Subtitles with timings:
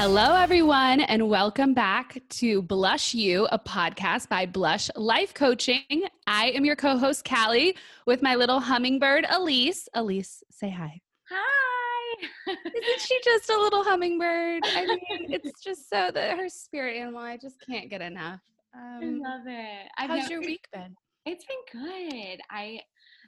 [0.00, 6.04] Hello, everyone, and welcome back to Blush You, a podcast by Blush Life Coaching.
[6.24, 7.74] I am your co host, Callie,
[8.06, 9.88] with my little hummingbird, Elise.
[9.94, 11.00] Elise, say hi.
[11.28, 12.28] Hi.
[12.46, 14.62] Isn't she just a little hummingbird?
[14.66, 18.40] I mean, it's just so that her spirit animal, I just can't get enough.
[18.72, 19.88] I um, love it.
[19.98, 20.94] I've how's never- your week been?
[21.26, 22.38] It's been good.
[22.52, 22.82] I,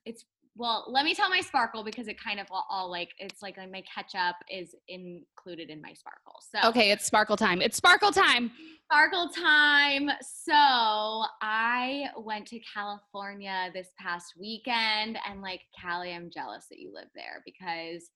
[0.04, 0.24] it's
[0.56, 0.86] well.
[0.88, 3.70] Let me tell my sparkle because it kind of all, all like it's like, like
[3.70, 6.34] my catch up is included in my sparkle.
[6.40, 7.60] So Okay, it's sparkle time.
[7.62, 8.50] It's sparkle time.
[8.90, 10.10] sparkle time.
[10.22, 16.92] So I went to California this past weekend, and like Callie, I'm jealous that you
[16.94, 18.10] live there because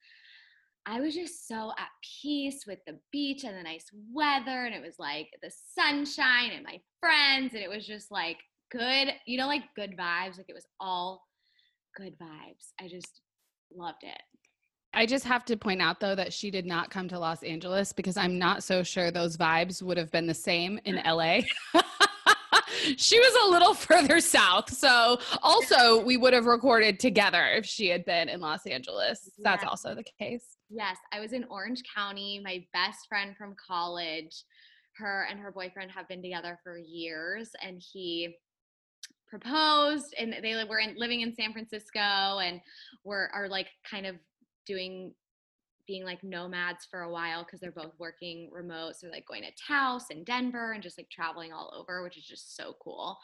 [0.87, 1.89] I was just so at
[2.21, 6.65] peace with the beach and the nice weather, and it was like the sunshine and
[6.65, 8.39] my friends, and it was just like
[8.71, 10.37] good, you know, like good vibes.
[10.37, 11.23] Like it was all
[11.95, 12.73] good vibes.
[12.81, 13.21] I just
[13.75, 14.23] loved it.
[14.93, 17.93] I just have to point out though that she did not come to Los Angeles
[17.93, 21.05] because I'm not so sure those vibes would have been the same in mm.
[21.05, 21.81] LA.
[22.97, 24.73] she was a little further south.
[24.73, 29.31] So also we would have recorded together if she had been in Los Angeles.
[29.39, 29.69] That's Yes.
[29.69, 30.57] also the case.
[30.71, 32.41] Yes, I was in Orange County.
[32.43, 34.45] My best friend from college,
[34.97, 38.37] her and her boyfriend have been together for years, and he
[39.39, 42.61] proposed, and they were in, living in San Francisco, and
[43.05, 44.17] were are like kind of
[44.67, 45.13] doing
[45.87, 48.97] being like nomads for a while because they're both working remote.
[48.97, 52.25] So like going to Taos and Denver and just like traveling all over, which is
[52.25, 53.19] just so cool.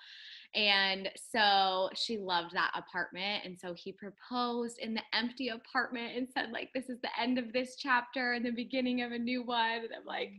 [0.54, 3.44] And so she loved that apartment.
[3.44, 7.38] And so he proposed in the empty apartment and said, like, this is the end
[7.38, 9.78] of this chapter and the beginning of a new one.
[9.78, 10.32] And I'm like,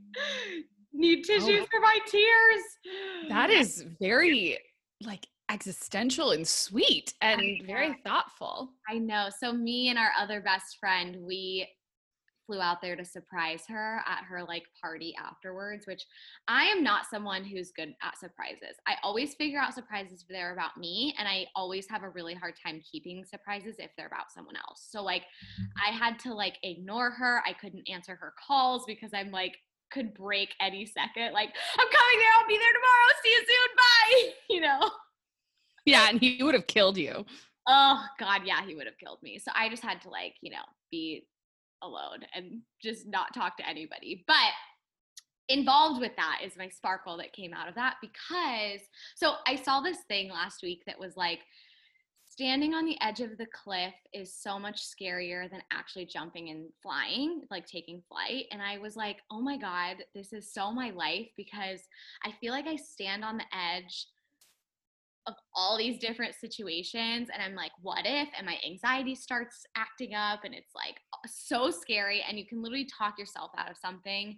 [0.93, 2.61] need oh, tissues for my tears.
[3.29, 4.59] That is very
[5.03, 8.69] like existential and sweet and very thoughtful.
[8.89, 9.29] I know.
[9.37, 11.67] So me and our other best friend, we
[12.47, 16.03] flew out there to surprise her at her like party afterwards, which
[16.47, 18.77] I am not someone who's good at surprises.
[18.87, 22.33] I always figure out surprises if they're about me and I always have a really
[22.33, 24.87] hard time keeping surprises if they're about someone else.
[24.89, 25.63] So like mm-hmm.
[25.85, 27.43] I had to like ignore her.
[27.45, 29.57] I couldn't answer her calls because I'm like
[29.91, 31.33] could break any second.
[31.33, 33.11] Like, I'm coming there, I'll be there tomorrow.
[33.21, 33.75] See you soon.
[33.75, 34.33] Bye.
[34.49, 34.91] You know.
[35.85, 37.25] Yeah, and he would have killed you.
[37.67, 39.39] Oh God, yeah, he would have killed me.
[39.39, 41.27] So I just had to like, you know, be
[41.81, 44.23] alone and just not talk to anybody.
[44.27, 44.35] But
[45.49, 48.81] involved with that is my sparkle that came out of that because
[49.15, 51.39] so I saw this thing last week that was like
[52.29, 56.69] standing on the edge of the cliff is so much scarier than actually jumping and
[56.81, 58.45] flying, like taking flight.
[58.51, 61.81] And I was like, oh my God, this is so my life because
[62.25, 64.07] I feel like I stand on the edge
[65.27, 68.27] of all these different situations and I'm like, what if?
[68.37, 70.95] And my anxiety starts acting up and it's like
[71.27, 72.23] so scary.
[72.27, 74.37] And you can literally talk yourself out of something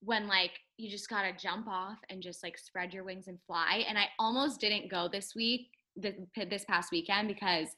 [0.00, 3.84] when like you just gotta jump off and just like spread your wings and fly.
[3.88, 7.68] And I almost didn't go this week, this past weekend, because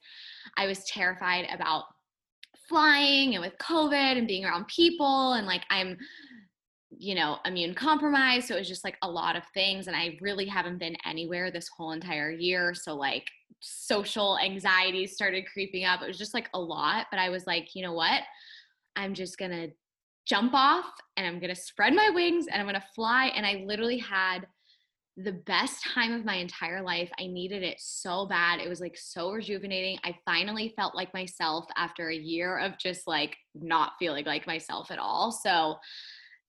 [0.57, 1.85] I was terrified about
[2.67, 5.35] flying and with COVID and being around people.
[5.35, 5.99] And like I'm
[6.99, 8.49] you know, immune compromised.
[8.49, 9.87] So it was just like a lot of things.
[9.87, 12.75] And I really haven't been anywhere this whole entire year.
[12.75, 13.27] So like
[13.61, 16.03] social anxiety started creeping up.
[16.03, 17.07] It was just like a lot.
[17.11, 18.23] But I was like, you know what?
[18.97, 19.69] I'm just going to
[20.27, 23.27] jump off and I'm going to spread my wings and I'm going to fly.
[23.35, 24.47] And I literally had
[25.17, 27.11] the best time of my entire life.
[27.21, 28.61] I needed it so bad.
[28.61, 29.99] It was like so rejuvenating.
[30.03, 34.91] I finally felt like myself after a year of just like not feeling like myself
[34.91, 35.31] at all.
[35.31, 35.77] So,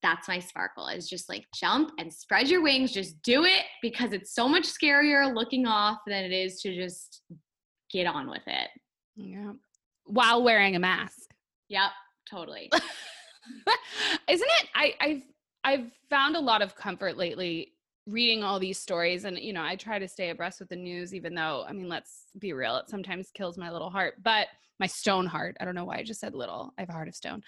[0.03, 4.13] that's my sparkle is just like jump and spread your wings just do it because
[4.13, 7.21] it's so much scarier looking off than it is to just
[7.91, 8.69] get on with it
[9.15, 9.53] Yeah.
[10.05, 11.19] While wearing a mask.
[11.69, 11.91] yep
[12.29, 12.69] totally
[14.27, 14.69] Isn't it?
[14.73, 15.21] I, I've
[15.63, 17.73] I've found a lot of comfort lately
[18.07, 21.13] reading all these stories and you know i try to stay abreast with the news
[21.13, 24.47] even though i mean let's be real it sometimes kills my little heart but
[24.79, 27.07] my stone heart i don't know why i just said little i have a heart
[27.07, 27.41] of stone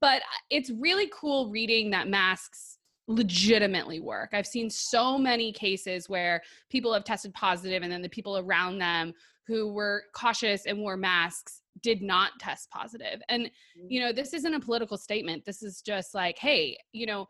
[0.00, 2.78] but uh, it's really cool reading that masks
[3.10, 4.30] legitimately work.
[4.32, 6.40] I've seen so many cases where
[6.70, 9.12] people have tested positive and then the people around them
[9.46, 13.50] who were cautious and wore masks did not test positive and
[13.88, 14.04] you mm.
[14.04, 17.26] know this isn't a political statement this is just like hey you know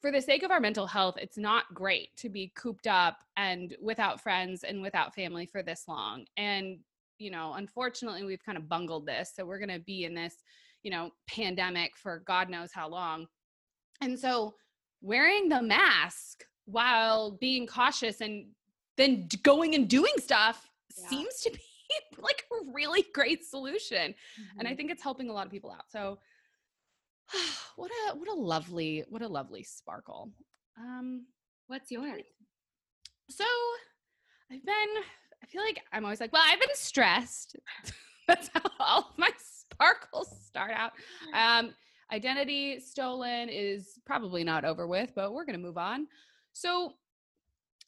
[0.00, 3.76] for the sake of our mental health, it's not great to be cooped up and
[3.82, 6.24] without friends and without family for this long.
[6.36, 6.78] And,
[7.18, 9.32] you know, unfortunately, we've kind of bungled this.
[9.36, 10.36] So we're going to be in this,
[10.82, 13.26] you know, pandemic for God knows how long.
[14.00, 14.54] And so
[15.02, 18.46] wearing the mask while being cautious and
[18.96, 20.66] then going and doing stuff
[20.96, 21.08] Yeah.
[21.08, 21.60] seems to be
[22.22, 24.14] like a really great solution.
[24.58, 24.76] And I Mhm.
[24.78, 25.90] think it's helping a lot of people out.
[25.90, 26.18] So
[27.76, 30.30] what a what a lovely what a lovely sparkle.
[30.78, 31.26] Um,
[31.66, 32.24] What's yours?
[33.28, 33.44] so
[34.50, 34.74] I've been.
[35.42, 37.56] I feel like I'm always like, well, I've been stressed.
[38.28, 40.92] That's how all of my sparkles start out.
[41.32, 41.72] Um,
[42.12, 46.08] identity stolen is probably not over with, but we're gonna move on.
[46.52, 46.94] So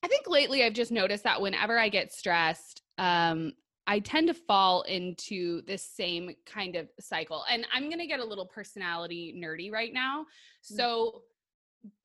[0.05, 3.53] I think lately I've just noticed that whenever I get stressed, um,
[3.87, 7.45] I tend to fall into this same kind of cycle.
[7.51, 10.27] And I'm going to get a little personality nerdy right now.
[10.69, 10.77] Hmm.
[10.77, 11.23] So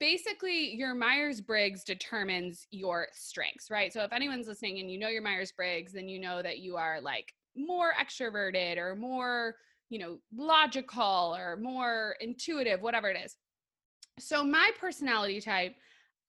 [0.00, 3.92] basically, your Myers Briggs determines your strengths, right?
[3.92, 6.76] So if anyone's listening and you know your Myers Briggs, then you know that you
[6.76, 9.54] are like more extroverted or more,
[9.88, 13.36] you know, logical or more intuitive, whatever it is.
[14.18, 15.76] So my personality type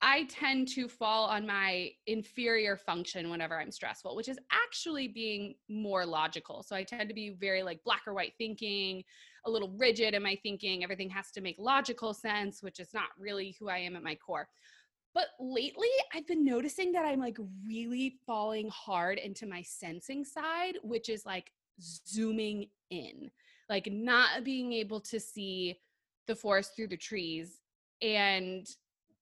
[0.02, 5.56] I tend to fall on my inferior function whenever I'm stressful, which is actually being
[5.68, 6.64] more logical.
[6.64, 9.04] So I tend to be very like black or white thinking,
[9.46, 10.84] a little rigid in my thinking.
[10.84, 14.16] Everything has to make logical sense, which is not really who I am at my
[14.16, 14.48] core.
[15.14, 20.78] But lately, I've been noticing that I'm like really falling hard into my sensing side,
[20.82, 23.32] which is like zooming in,
[23.70, 25.78] like not being able to see
[26.28, 27.60] the forest through the trees
[28.02, 28.68] and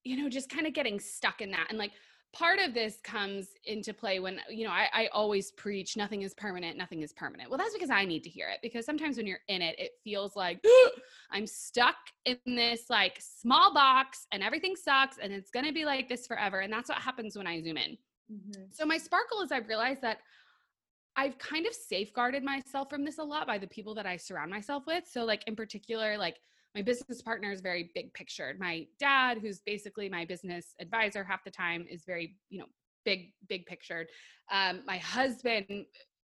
[0.07, 1.67] you know, just kind of getting stuck in that.
[1.69, 1.91] And like
[2.33, 6.33] part of this comes into play when, you know, I, I always preach nothing is
[6.33, 7.49] permanent, nothing is permanent.
[7.49, 9.91] Well, that's because I need to hear it because sometimes when you're in it, it
[10.03, 10.63] feels like
[11.31, 11.95] I'm stuck
[12.25, 16.27] in this like small box and everything sucks and it's going to be like this
[16.27, 16.59] forever.
[16.59, 17.97] And that's what happens when I zoom in.
[18.31, 18.63] Mm-hmm.
[18.71, 20.19] So my sparkle is I've realized that
[21.15, 24.51] I've kind of safeguarded myself from this a lot by the people that I surround
[24.51, 25.05] myself with.
[25.09, 26.37] So like in particular, like
[26.75, 28.59] my business partner is very big pictured.
[28.59, 32.67] My dad, who's basically my business advisor half the time, is very, you know,
[33.05, 34.07] big, big pictured.
[34.51, 35.85] Um, my husband,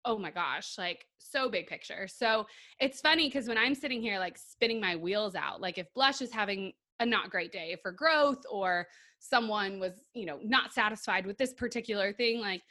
[0.06, 2.08] oh my gosh, like so big picture.
[2.08, 2.46] So
[2.80, 6.22] it's funny because when I'm sitting here like spinning my wheels out, like if Blush
[6.22, 8.88] is having a not great day for growth or
[9.20, 12.62] someone was, you know, not satisfied with this particular thing, like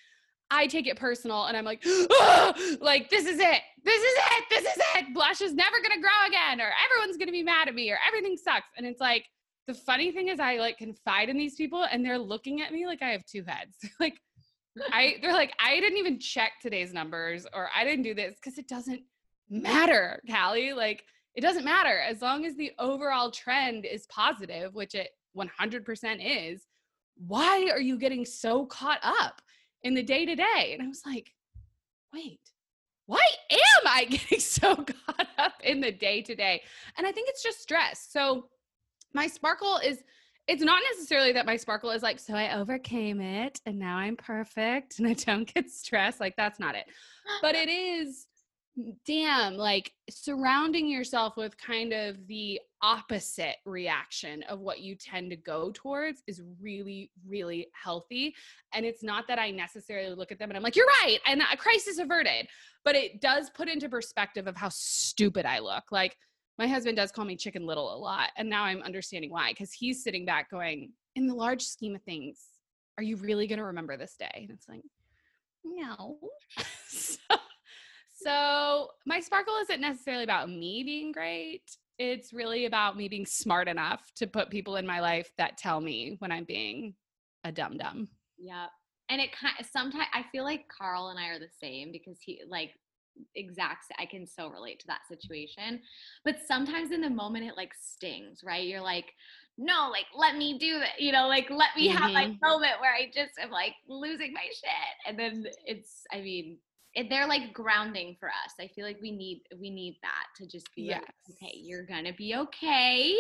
[0.50, 3.60] I take it personal and I'm like, oh, like, this is it.
[3.84, 4.44] This is it.
[4.50, 5.14] This is it.
[5.14, 7.90] Blush is never going to grow again, or everyone's going to be mad at me,
[7.90, 8.68] or everything sucks.
[8.76, 9.26] And it's like,
[9.66, 12.86] the funny thing is, I like confide in these people and they're looking at me
[12.86, 13.76] like I have two heads.
[14.00, 14.18] like,
[14.90, 18.58] I, they're like, I didn't even check today's numbers or I didn't do this because
[18.58, 19.02] it doesn't
[19.50, 20.72] matter, Callie.
[20.72, 21.04] Like,
[21.34, 26.62] it doesn't matter as long as the overall trend is positive, which it 100% is.
[27.26, 29.42] Why are you getting so caught up?
[29.82, 30.70] In the day to day.
[30.72, 31.32] And I was like,
[32.12, 32.40] wait,
[33.06, 36.62] why am I getting so caught up in the day to day?
[36.96, 38.06] And I think it's just stress.
[38.10, 38.48] So
[39.14, 40.02] my sparkle is
[40.46, 44.16] it's not necessarily that my sparkle is like, so I overcame it and now I'm
[44.16, 46.20] perfect and I don't get stressed.
[46.20, 46.86] Like, that's not it.
[47.42, 48.26] But it is
[49.04, 55.36] damn, like surrounding yourself with kind of the opposite reaction of what you tend to
[55.36, 58.34] go towards is really, really healthy.
[58.72, 61.42] And it's not that I necessarily look at them and I'm like, you're right, and
[61.52, 62.46] a crisis averted,
[62.84, 65.84] but it does put into perspective of how stupid I look.
[65.90, 66.16] Like,
[66.58, 68.30] my husband does call me chicken little a lot.
[68.36, 72.02] And now I'm understanding why, because he's sitting back going, in the large scheme of
[72.02, 72.40] things,
[72.96, 74.30] are you really going to remember this day?
[74.34, 74.82] And it's like,
[75.64, 76.18] no.
[76.88, 77.36] so,
[78.28, 81.62] so my sparkle isn't necessarily about me being great.
[81.98, 85.80] It's really about me being smart enough to put people in my life that tell
[85.80, 86.94] me when I'm being
[87.44, 88.08] a dum dum.
[88.38, 88.66] Yeah.
[89.08, 92.18] And it kind of sometimes I feel like Carl and I are the same because
[92.20, 92.72] he like
[93.34, 95.80] exact I can so relate to that situation.
[96.24, 98.66] But sometimes in the moment it like stings, right?
[98.66, 99.12] You're like,
[99.56, 101.96] no, like let me do it, you know, like let me mm-hmm.
[101.96, 102.46] have my mm-hmm.
[102.46, 104.94] moment where I just am like losing my shit.
[105.06, 106.58] And then it's I mean,
[107.08, 108.54] they're like grounding for us.
[108.60, 111.02] I feel like we need we need that to just be yes.
[111.02, 113.14] like, okay, you're gonna be okay.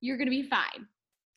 [0.00, 0.86] You're gonna be fine.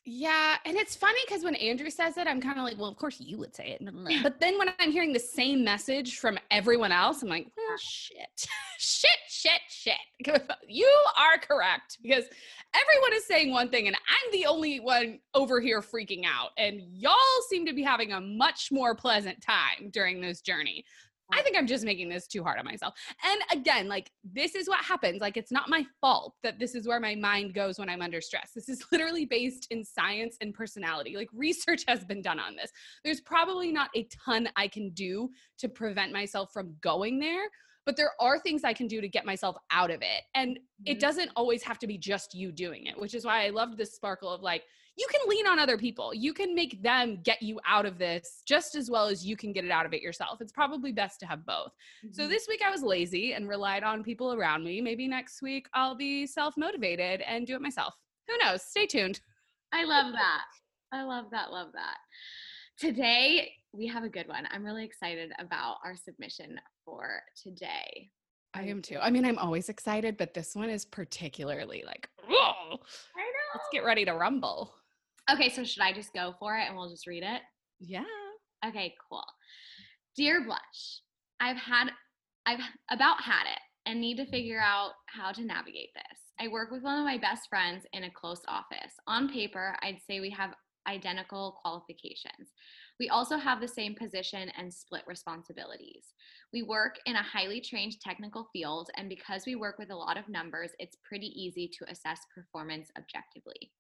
[0.09, 2.95] Yeah, and it's funny because when Andrew says it, I'm kind of like, well, of
[2.95, 4.21] course you would say it.
[4.23, 8.47] But then when I'm hearing the same message from everyone else, I'm like, well, shit,
[8.79, 9.95] shit, shit, shit.
[10.69, 12.23] You are correct because
[12.73, 16.51] everyone is saying one thing, and I'm the only one over here freaking out.
[16.57, 17.15] And y'all
[17.49, 20.85] seem to be having a much more pleasant time during this journey.
[21.33, 22.93] I think I'm just making this too hard on myself.
[23.23, 25.19] And again, like this is what happens.
[25.19, 28.21] Like it's not my fault that this is where my mind goes when I'm under
[28.21, 28.51] stress.
[28.55, 31.15] This is literally based in science and personality.
[31.15, 32.71] Like research has been done on this.
[33.03, 35.29] There's probably not a ton I can do
[35.59, 37.47] to prevent myself from going there,
[37.85, 40.23] but there are things I can do to get myself out of it.
[40.35, 40.83] And mm-hmm.
[40.85, 43.77] it doesn't always have to be just you doing it, which is why I loved
[43.77, 44.63] this sparkle of like,
[44.97, 46.13] you can lean on other people.
[46.13, 49.53] You can make them get you out of this just as well as you can
[49.53, 50.41] get it out of it yourself.
[50.41, 51.71] It's probably best to have both.
[52.03, 52.13] Mm-hmm.
[52.13, 54.81] So this week I was lazy and relied on people around me.
[54.81, 57.93] Maybe next week I'll be self motivated and do it myself.
[58.27, 58.63] Who knows?
[58.63, 59.21] Stay tuned.
[59.71, 60.45] I love that.
[60.91, 61.51] I love that.
[61.51, 61.97] Love that.
[62.79, 64.47] Today, we have a good one.
[64.51, 68.09] I'm really excited about our submission for today.
[68.53, 68.97] I am too.
[68.99, 72.47] I mean, I'm always excited, but this one is particularly like, whoa.
[72.71, 73.53] I know.
[73.53, 74.73] Let's get ready to rumble.
[75.31, 77.41] Okay, so should I just go for it and we'll just read it?
[77.79, 78.03] Yeah.
[78.65, 79.25] Okay, cool.
[80.15, 81.01] Dear Blush,
[81.39, 81.89] I've had,
[82.45, 86.19] I've about had it and need to figure out how to navigate this.
[86.39, 88.93] I work with one of my best friends in a close office.
[89.07, 90.53] On paper, I'd say we have
[90.87, 92.53] identical qualifications.
[92.99, 96.05] We also have the same position and split responsibilities.
[96.53, 100.17] We work in a highly trained technical field, and because we work with a lot
[100.17, 103.71] of numbers, it's pretty easy to assess performance objectively.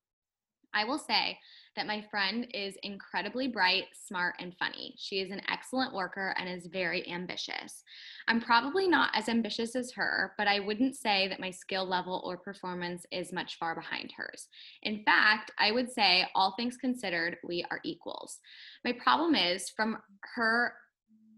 [0.77, 1.39] I will say
[1.75, 4.93] that my friend is incredibly bright, smart, and funny.
[4.97, 7.83] She is an excellent worker and is very ambitious.
[8.27, 12.21] I'm probably not as ambitious as her, but I wouldn't say that my skill level
[12.23, 14.49] or performance is much far behind hers.
[14.83, 18.37] In fact, I would say, all things considered, we are equals.
[18.85, 19.97] My problem is from
[20.35, 20.73] her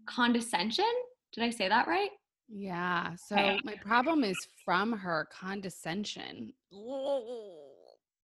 [0.06, 0.84] condescension.
[1.32, 2.10] Did I say that right?
[2.48, 3.14] Yeah.
[3.14, 6.52] So my problem is from her condescension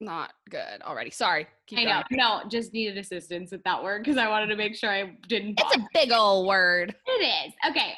[0.00, 1.10] not good already.
[1.10, 1.46] Sorry.
[1.76, 2.02] I know.
[2.10, 5.58] No, just needed assistance with that word because I wanted to make sure I didn't.
[5.60, 6.94] It's a big old word.
[7.06, 7.52] It is.
[7.68, 7.94] Okay.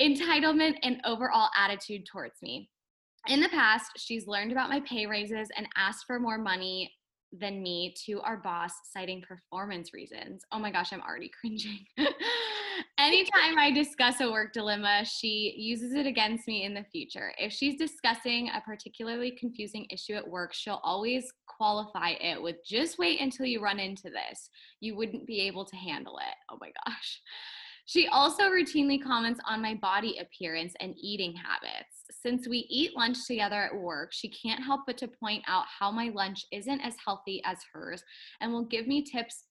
[0.00, 2.68] Entitlement and overall attitude towards me.
[3.28, 6.90] In the past, she's learned about my pay raises and asked for more money
[7.32, 10.42] than me to our boss, citing performance reasons.
[10.52, 11.86] Oh my gosh, I'm already cringing.
[13.00, 17.32] Anytime I discuss a work dilemma, she uses it against me in the future.
[17.38, 22.98] If she's discussing a particularly confusing issue at work, she'll always qualify it with just
[22.98, 24.50] wait until you run into this.
[24.80, 26.34] You wouldn't be able to handle it.
[26.50, 27.22] Oh my gosh.
[27.86, 32.04] She also routinely comments on my body appearance and eating habits.
[32.10, 35.90] Since we eat lunch together at work, she can't help but to point out how
[35.90, 38.04] my lunch isn't as healthy as hers
[38.42, 39.46] and will give me tips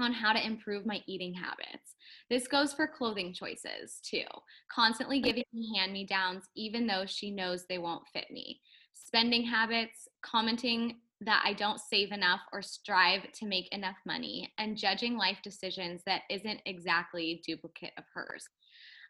[0.00, 1.96] on how to improve my eating habits.
[2.30, 4.24] This goes for clothing choices too,
[4.72, 8.60] constantly giving me hand me downs, even though she knows they won't fit me.
[8.94, 14.76] Spending habits, commenting that I don't save enough or strive to make enough money, and
[14.76, 18.44] judging life decisions that isn't exactly duplicate of hers.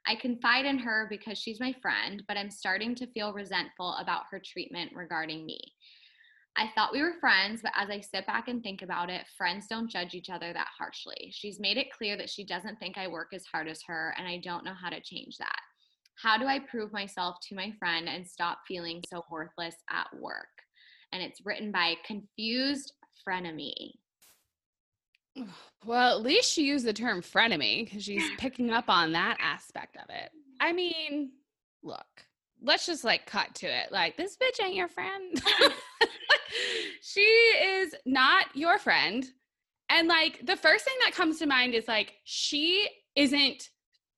[0.07, 4.25] I confide in her because she's my friend, but I'm starting to feel resentful about
[4.31, 5.61] her treatment regarding me.
[6.57, 9.67] I thought we were friends, but as I sit back and think about it, friends
[9.69, 11.31] don't judge each other that harshly.
[11.33, 14.29] She's made it clear that she doesn't think I work as hard as her, and
[14.29, 15.59] I don't know how to change that.
[16.17, 20.47] How do I prove myself to my friend and stop feeling so worthless at work?
[21.13, 22.93] And it's written by Confused
[23.27, 23.93] Frenemy.
[25.85, 29.97] Well, at least she used the term frenemy because she's picking up on that aspect
[29.97, 30.31] of it.
[30.61, 31.33] I mean,
[31.83, 32.07] look,
[32.63, 33.91] let's just like cut to it.
[33.91, 35.43] Like, this bitch ain't your friend.
[37.03, 39.25] she is not your friend.
[39.89, 43.69] And like the first thing that comes to mind is like she isn't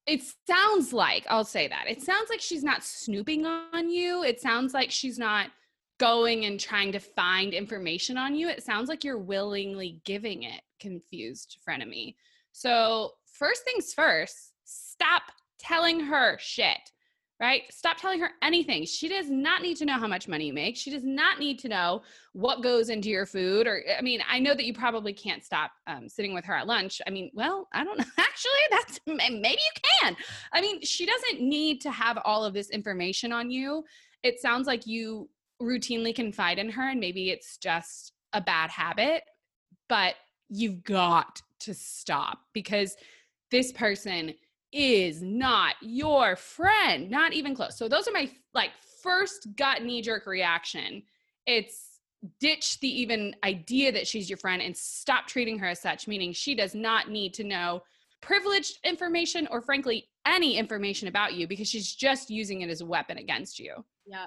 [0.06, 1.86] it sounds like I'll say that.
[1.88, 4.22] It sounds like she's not snooping on you.
[4.22, 5.50] It sounds like she's not
[5.98, 8.48] going and trying to find information on you.
[8.48, 12.14] It sounds like you're willingly giving it confused frenemy.
[12.52, 15.22] So, first things first, stop
[15.58, 16.78] telling her shit
[17.44, 17.62] right?
[17.70, 18.86] Stop telling her anything.
[18.86, 20.78] She does not need to know how much money you make.
[20.78, 22.00] She does not need to know
[22.32, 23.66] what goes into your food.
[23.66, 26.66] Or, I mean, I know that you probably can't stop um, sitting with her at
[26.66, 27.02] lunch.
[27.06, 28.04] I mean, well, I don't know.
[28.18, 30.16] Actually, that's maybe you can.
[30.54, 33.84] I mean, she doesn't need to have all of this information on you.
[34.22, 35.28] It sounds like you
[35.60, 39.22] routinely confide in her, and maybe it's just a bad habit,
[39.90, 40.14] but
[40.48, 42.96] you've got to stop because
[43.50, 44.32] this person
[44.74, 47.78] is not your friend, not even close.
[47.78, 51.04] So those are my like first gut knee jerk reaction.
[51.46, 52.00] It's
[52.40, 56.32] ditch the even idea that she's your friend and stop treating her as such, meaning
[56.32, 57.82] she does not need to know
[58.20, 62.86] privileged information or frankly any information about you because she's just using it as a
[62.86, 63.84] weapon against you.
[64.06, 64.26] Yeah.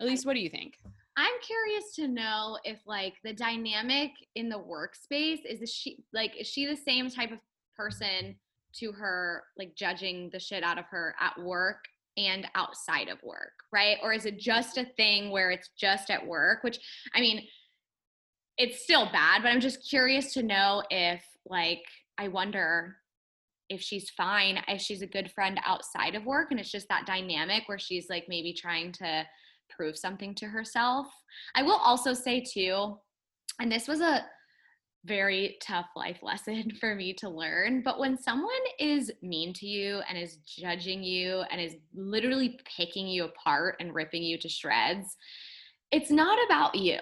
[0.00, 0.78] At least what do you think?
[1.16, 6.46] I'm curious to know if like the dynamic in the workspace is she like is
[6.46, 7.38] she the same type of
[7.76, 8.36] person
[8.80, 11.84] to her like judging the shit out of her at work
[12.16, 13.98] and outside of work, right?
[14.02, 16.78] Or is it just a thing where it's just at work, which
[17.14, 17.46] I mean,
[18.58, 21.82] it's still bad, but I'm just curious to know if like
[22.18, 22.96] I wonder
[23.68, 27.06] if she's fine, if she's a good friend outside of work and it's just that
[27.06, 29.24] dynamic where she's like maybe trying to
[29.68, 31.08] prove something to herself.
[31.54, 32.96] I will also say too,
[33.60, 34.24] and this was a
[35.06, 37.82] very tough life lesson for me to learn.
[37.82, 43.06] But when someone is mean to you and is judging you and is literally picking
[43.06, 45.16] you apart and ripping you to shreds,
[45.92, 46.98] it's not about you.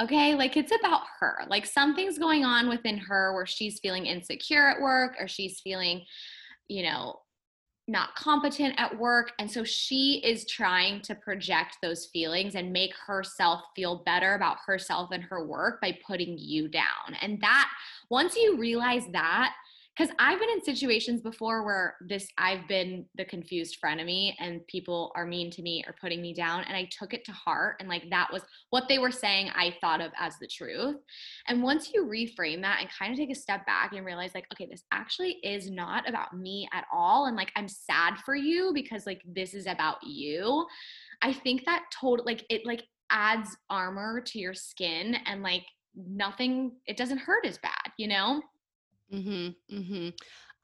[0.00, 1.38] Okay, like it's about her.
[1.48, 6.04] Like something's going on within her where she's feeling insecure at work or she's feeling,
[6.68, 7.18] you know,
[7.88, 9.32] not competent at work.
[9.38, 14.58] And so she is trying to project those feelings and make herself feel better about
[14.66, 17.16] herself and her work by putting you down.
[17.22, 17.70] And that,
[18.10, 19.54] once you realize that,
[19.98, 25.10] because I've been in situations before where this I've been the confused frenemy and people
[25.16, 27.88] are mean to me or putting me down and I took it to heart and
[27.88, 30.96] like that was what they were saying I thought of as the truth.
[31.48, 34.46] And once you reframe that and kind of take a step back and realize like
[34.52, 38.70] okay this actually is not about me at all and like I'm sad for you
[38.72, 40.64] because like this is about you.
[41.22, 45.64] I think that total like it like adds armor to your skin and like
[45.96, 48.40] nothing it doesn't hurt as bad, you know?
[49.12, 49.76] Mm-hmm.
[49.76, 50.08] Mm-hmm.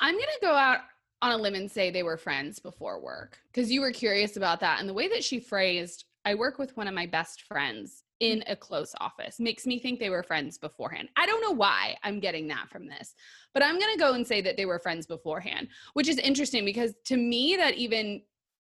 [0.00, 0.80] I'm gonna go out
[1.22, 4.60] on a limb and say they were friends before work because you were curious about
[4.60, 4.80] that.
[4.80, 8.44] And the way that she phrased, I work with one of my best friends in
[8.46, 11.08] a close office makes me think they were friends beforehand.
[11.16, 13.14] I don't know why I'm getting that from this,
[13.52, 16.64] but I'm going to go and say that they were friends beforehand, which is interesting
[16.64, 18.22] because to me, that even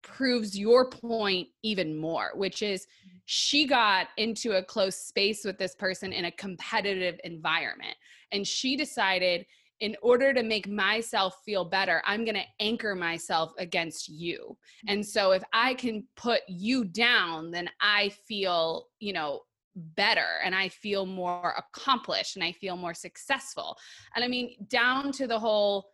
[0.01, 2.87] proves your point even more, which is
[3.25, 7.95] she got into a close space with this person in a competitive environment.
[8.31, 9.45] And she decided
[9.83, 14.57] in order to make myself feel better, I'm going to anchor myself against you.
[14.87, 19.41] And so if I can put you down, then I feel, you know,
[19.75, 23.75] better and I feel more accomplished and I feel more successful.
[24.15, 25.89] And I mean, down to the whole,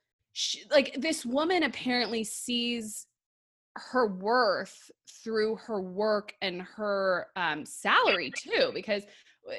[0.69, 3.07] like, this woman apparently sees
[3.75, 4.91] her worth
[5.23, 9.03] through her work and her um, salary too because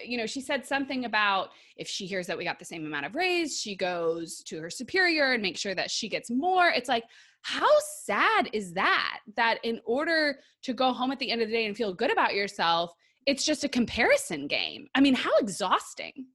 [0.05, 3.07] you know, she said something about if she hears that we got the same amount
[3.07, 6.69] of raise, she goes to her superior and makes sure that she gets more.
[6.69, 7.05] It's like,
[7.43, 7.71] how
[8.03, 9.21] sad is that?
[9.37, 12.13] That in order to go home at the end of the day and feel good
[12.13, 12.93] about yourself,
[13.27, 14.89] it's just a comparison game.
[14.95, 16.27] I mean, how exhausting.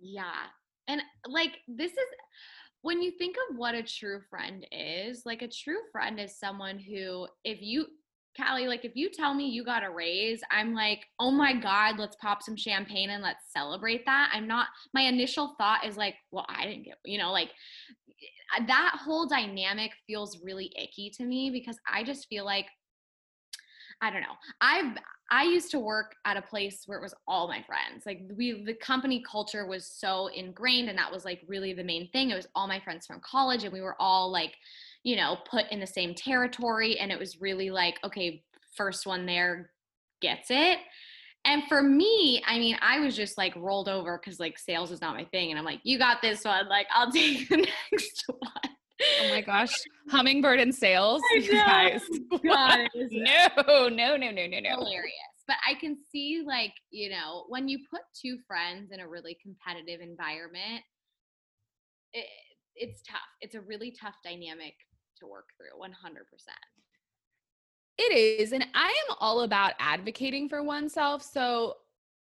[0.00, 0.46] Yeah.
[0.88, 1.98] And like, this is
[2.82, 6.78] when you think of what a true friend is, like, a true friend is someone
[6.78, 7.86] who, if you,
[8.36, 11.98] Callie, like if you tell me you got a raise, I'm like, oh my God,
[11.98, 14.30] let's pop some champagne and let's celebrate that.
[14.32, 17.50] I'm not, my initial thought is like, well, I didn't get, you know, like
[18.58, 22.66] eh, that whole dynamic feels really icky to me because I just feel like,
[24.00, 24.36] I don't know.
[24.60, 24.96] I've,
[25.30, 28.06] I used to work at a place where it was all my friends.
[28.06, 32.08] Like we the company culture was so ingrained and that was like really the main
[32.12, 32.30] thing.
[32.30, 34.54] It was all my friends from college and we were all like
[35.02, 36.98] you know, put in the same territory.
[36.98, 38.42] And it was really like, okay,
[38.76, 39.70] first one there
[40.20, 40.78] gets it.
[41.44, 45.00] And for me, I mean, I was just like rolled over because like sales is
[45.00, 45.50] not my thing.
[45.50, 46.68] And I'm like, you got this one.
[46.68, 47.56] Like, I'll take the
[47.92, 48.72] next one.
[49.20, 49.72] Oh my gosh.
[50.10, 51.22] Hummingbird and sales.
[51.50, 52.02] Guys.
[52.44, 52.88] Guys.
[52.94, 54.70] No, no, no, no, no, no.
[54.70, 55.14] Hilarious.
[55.46, 59.38] But I can see like, you know, when you put two friends in a really
[59.40, 60.82] competitive environment,
[62.12, 62.26] it,
[62.74, 63.20] it's tough.
[63.40, 64.74] It's a really tough dynamic
[65.18, 65.90] to work through 100%.
[67.98, 68.52] It is.
[68.52, 71.22] And I am all about advocating for oneself.
[71.22, 71.74] So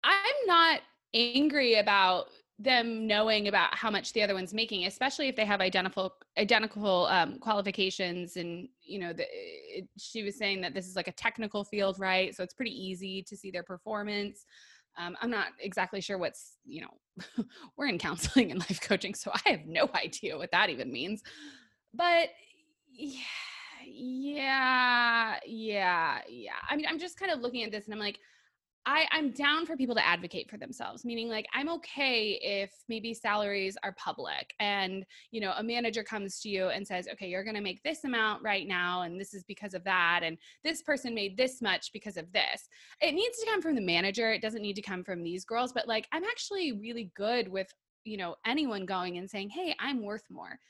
[0.05, 0.81] I'm not
[1.13, 5.61] angry about them knowing about how much the other one's making, especially if they have
[5.61, 8.37] identical identical um, qualifications.
[8.37, 11.99] And you know, the, it, she was saying that this is like a technical field,
[11.99, 12.35] right?
[12.35, 14.47] So it's pretty easy to see their performance.
[14.97, 17.45] Um, I'm not exactly sure what's you know,
[17.77, 21.23] we're in counseling and life coaching, so I have no idea what that even means.
[21.93, 22.31] But
[22.97, 23.21] yeah
[23.85, 28.19] yeah yeah yeah i mean i'm just kind of looking at this and i'm like
[28.89, 33.13] I, I'm down for people to advocate for themselves, meaning like I'm okay if maybe
[33.13, 37.43] salaries are public and you know a manager comes to you and says, okay, you're
[37.43, 41.17] gonna make this amount right now, and this is because of that, and this person
[41.17, 42.69] made this much because of this.
[43.01, 44.31] It needs to come from the manager.
[44.31, 47.67] It doesn't need to come from these girls, but like I'm actually really good with
[48.05, 50.61] you know anyone going and saying, hey, I'm worth more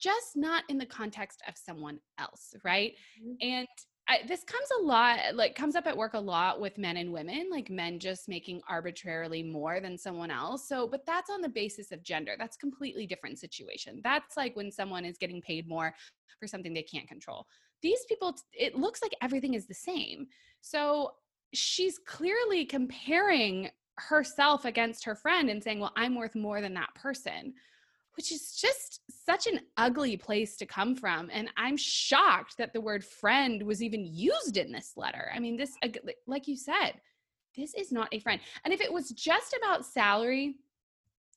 [0.00, 2.94] just not in the context of someone else, right?
[3.22, 3.34] Mm-hmm.
[3.40, 3.68] And
[4.08, 7.12] I, this comes a lot, like comes up at work a lot with men and
[7.12, 10.66] women, like men just making arbitrarily more than someone else.
[10.66, 12.34] So, but that's on the basis of gender.
[12.38, 14.00] That's completely different situation.
[14.02, 15.94] That's like when someone is getting paid more
[16.40, 17.44] for something they can't control.
[17.82, 20.26] These people, it looks like everything is the same.
[20.62, 21.12] So
[21.52, 26.94] she's clearly comparing herself against her friend and saying, well, I'm worth more than that
[26.94, 27.52] person
[28.18, 31.30] which is just such an ugly place to come from.
[31.32, 35.30] And I'm shocked that the word friend was even used in this letter.
[35.32, 35.76] I mean, this,
[36.26, 36.94] like you said,
[37.56, 38.40] this is not a friend.
[38.64, 40.56] And if it was just about salary,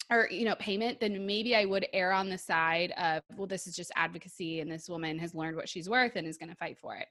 [0.10, 3.68] or you know payment then maybe i would err on the side of well this
[3.68, 6.56] is just advocacy and this woman has learned what she's worth and is going to
[6.56, 7.08] fight for it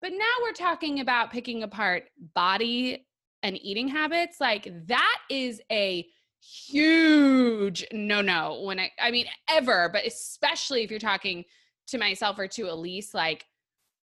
[0.00, 2.04] but now we're talking about picking apart
[2.34, 3.06] body
[3.42, 6.06] and eating habits like that is a
[6.40, 11.44] huge no no when i i mean ever but especially if you're talking
[11.86, 13.44] to myself or to elise like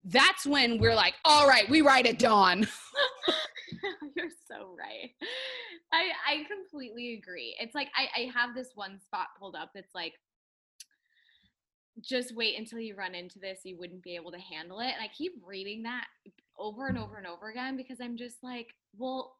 [0.05, 2.67] that's when we're like all right we write at dawn.
[4.15, 5.11] You're so right.
[5.91, 7.55] I i completely agree.
[7.59, 10.13] It's like i i have this one spot pulled up that's like
[12.01, 14.91] just wait until you run into this you wouldn't be able to handle it.
[14.93, 16.05] And i keep reading that
[16.57, 18.67] over and over and over again because i'm just like
[18.97, 19.35] well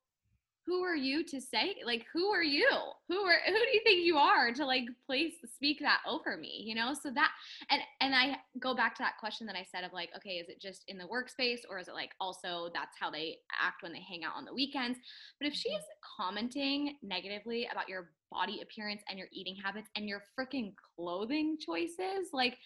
[0.66, 2.70] who are you to say like who are you?
[3.08, 6.64] Who are who do you think you are to like place speak that over me
[6.66, 6.94] you know?
[6.94, 7.32] So that
[7.70, 10.50] and and i go back to that question that i said of like okay is
[10.50, 13.94] it just in the workspace or is it like also that's how they act when
[13.94, 14.98] they hang out on the weekends?
[15.40, 16.24] But if she's mm-hmm.
[16.24, 22.30] commenting negatively about your body appearance and your eating habits and your freaking clothing choices
[22.34, 22.58] like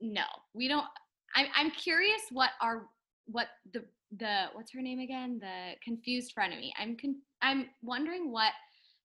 [0.00, 0.84] no we don't
[1.34, 2.88] I'm, I'm curious what our
[3.26, 3.84] what the
[4.16, 5.38] the what's her name again?
[5.40, 6.70] The confused frenemy.
[6.78, 8.52] I'm con- I'm wondering what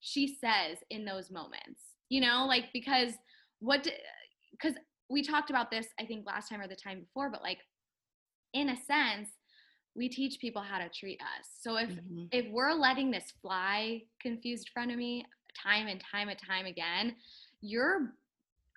[0.00, 1.80] she says in those moments.
[2.08, 3.12] You know, like because
[3.60, 3.86] what
[4.52, 4.74] because
[5.10, 7.58] we talked about this I think last time or the time before, but like
[8.54, 9.30] in a sense,
[9.94, 11.48] we teach people how to treat us.
[11.60, 12.24] So if mm-hmm.
[12.30, 15.22] if we're letting this fly confused frenemy
[15.62, 17.16] time and time and time again,
[17.60, 18.14] your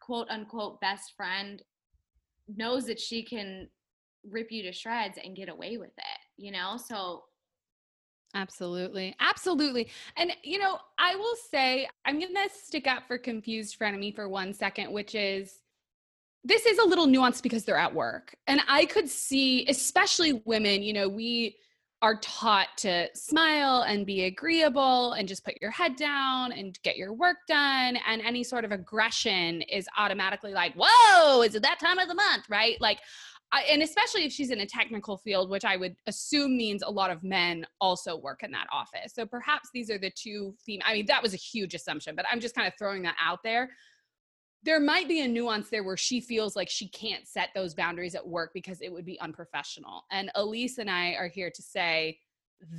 [0.02, 1.62] quote unquote best friend
[2.48, 3.68] knows that she can
[4.30, 6.78] rip you to shreds and get away with it, you know?
[6.78, 7.24] So
[8.36, 9.16] Absolutely.
[9.22, 9.88] Absolutely.
[10.18, 14.28] And, you know, I will say, I'm going to stick up for confused frenemy for
[14.28, 15.62] one second, which is
[16.44, 18.36] this is a little nuanced because they're at work.
[18.46, 21.56] And I could see, especially women, you know, we
[22.02, 26.98] are taught to smile and be agreeable and just put your head down and get
[26.98, 27.98] your work done.
[28.08, 32.14] And any sort of aggression is automatically like, whoa, is it that time of the
[32.14, 32.44] month?
[32.50, 32.80] Right?
[32.80, 33.00] Like,
[33.52, 36.90] I, and especially if she's in a technical field, which I would assume means a
[36.90, 39.14] lot of men also work in that office.
[39.14, 40.82] So perhaps these are the two theme.
[40.84, 43.40] I mean, that was a huge assumption, but I'm just kind of throwing that out
[43.44, 43.70] there.
[44.64, 48.16] There might be a nuance there where she feels like she can't set those boundaries
[48.16, 50.04] at work because it would be unprofessional.
[50.12, 52.18] And Elise and I are here to say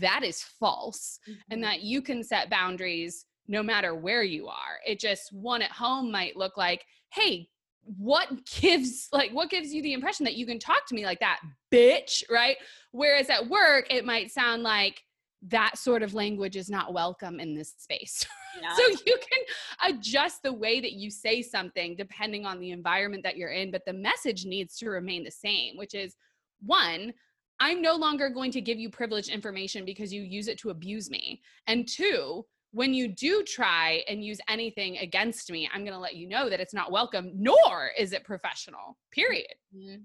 [0.00, 1.52] that is false mm-hmm.
[1.52, 4.81] and that you can set boundaries no matter where you are.
[4.85, 7.48] It just one at home might look like, hey,
[7.96, 8.29] what
[8.61, 11.40] gives like what gives you the impression that you can talk to me like that
[11.72, 12.57] bitch right
[12.92, 15.03] whereas at work it might sound like
[15.42, 18.27] that sort of language is not welcome in this space
[18.62, 18.75] yeah.
[18.75, 23.37] so you can adjust the way that you say something depending on the environment that
[23.37, 26.16] you're in but the message needs to remain the same which is
[26.61, 27.12] one
[27.61, 31.11] i'm no longer going to give you privileged information because you use it to abuse
[31.11, 32.44] me and two
[32.76, 36.50] when you do try and use anything against me, I'm going to let you know
[36.50, 39.54] that it's not welcome, nor is it professional, period.
[39.74, 40.02] Mm-hmm.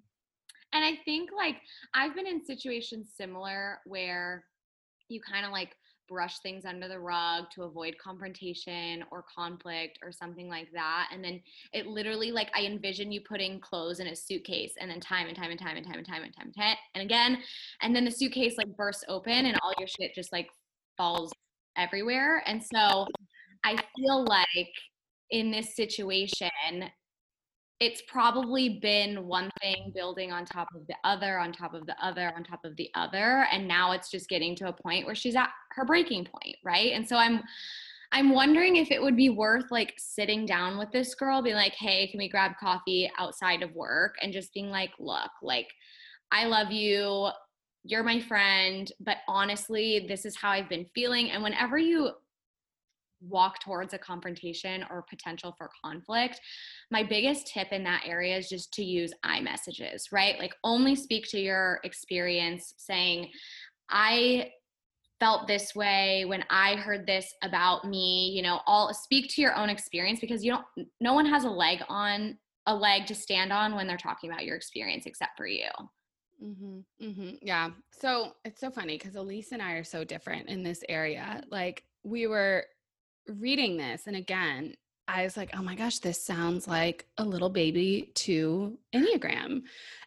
[0.71, 1.57] And I think like
[1.93, 4.45] I've been in situations similar where
[5.09, 5.75] you kind of like
[6.07, 11.09] brush things under the rug to avoid confrontation or conflict or something like that.
[11.11, 11.41] And then
[11.73, 15.35] it literally like I envision you putting clothes in a suitcase and then time and
[15.35, 17.39] time and time and time and time and time and time and again.
[17.81, 20.47] And then the suitcase like bursts open and all your shit just like
[20.95, 21.33] falls
[21.77, 22.43] everywhere.
[22.45, 23.07] And so
[23.63, 24.73] I feel like
[25.29, 26.49] in this situation,
[27.79, 31.95] it's probably been one thing building on top of the other, on top of the
[32.03, 33.47] other, on top of the other.
[33.51, 36.91] And now it's just getting to a point where she's at her breaking point, right?
[36.93, 37.41] And so I'm
[38.13, 41.73] I'm wondering if it would be worth like sitting down with this girl, being like,
[41.73, 44.15] hey, can we grab coffee outside of work?
[44.21, 45.67] And just being like, look, like,
[46.29, 47.29] I love you
[47.83, 51.31] you're my friend, but honestly, this is how I've been feeling.
[51.31, 52.11] And whenever you
[53.21, 56.39] walk towards a confrontation or potential for conflict,
[56.89, 60.39] my biggest tip in that area is just to use I messages, right?
[60.39, 63.29] Like only speak to your experience saying,
[63.89, 64.51] I
[65.19, 69.55] felt this way when I heard this about me, you know, all speak to your
[69.55, 73.53] own experience because you don't no one has a leg on a leg to stand
[73.53, 75.67] on when they're talking about your experience except for you.
[76.43, 77.29] Mm-hmm, mm-hmm.
[77.41, 77.69] Yeah.
[77.91, 81.43] So it's so funny because Elise and I are so different in this area.
[81.49, 82.65] Like we were
[83.27, 84.73] reading this, and again,
[85.07, 89.63] I was like, oh my gosh, this sounds like a little baby two Enneagram.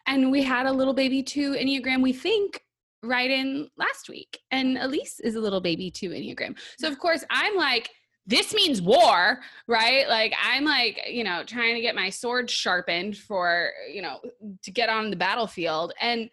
[0.07, 2.61] And we had a little baby two Enneagram, we think,
[3.03, 4.39] right in last week.
[4.51, 6.57] And Elise is a little baby two Enneagram.
[6.79, 7.89] So, of course, I'm like,
[8.27, 10.07] this means war, right?
[10.07, 14.19] Like I'm like, you know, trying to get my sword sharpened for, you know,
[14.63, 15.93] to get on the battlefield.
[16.01, 16.29] And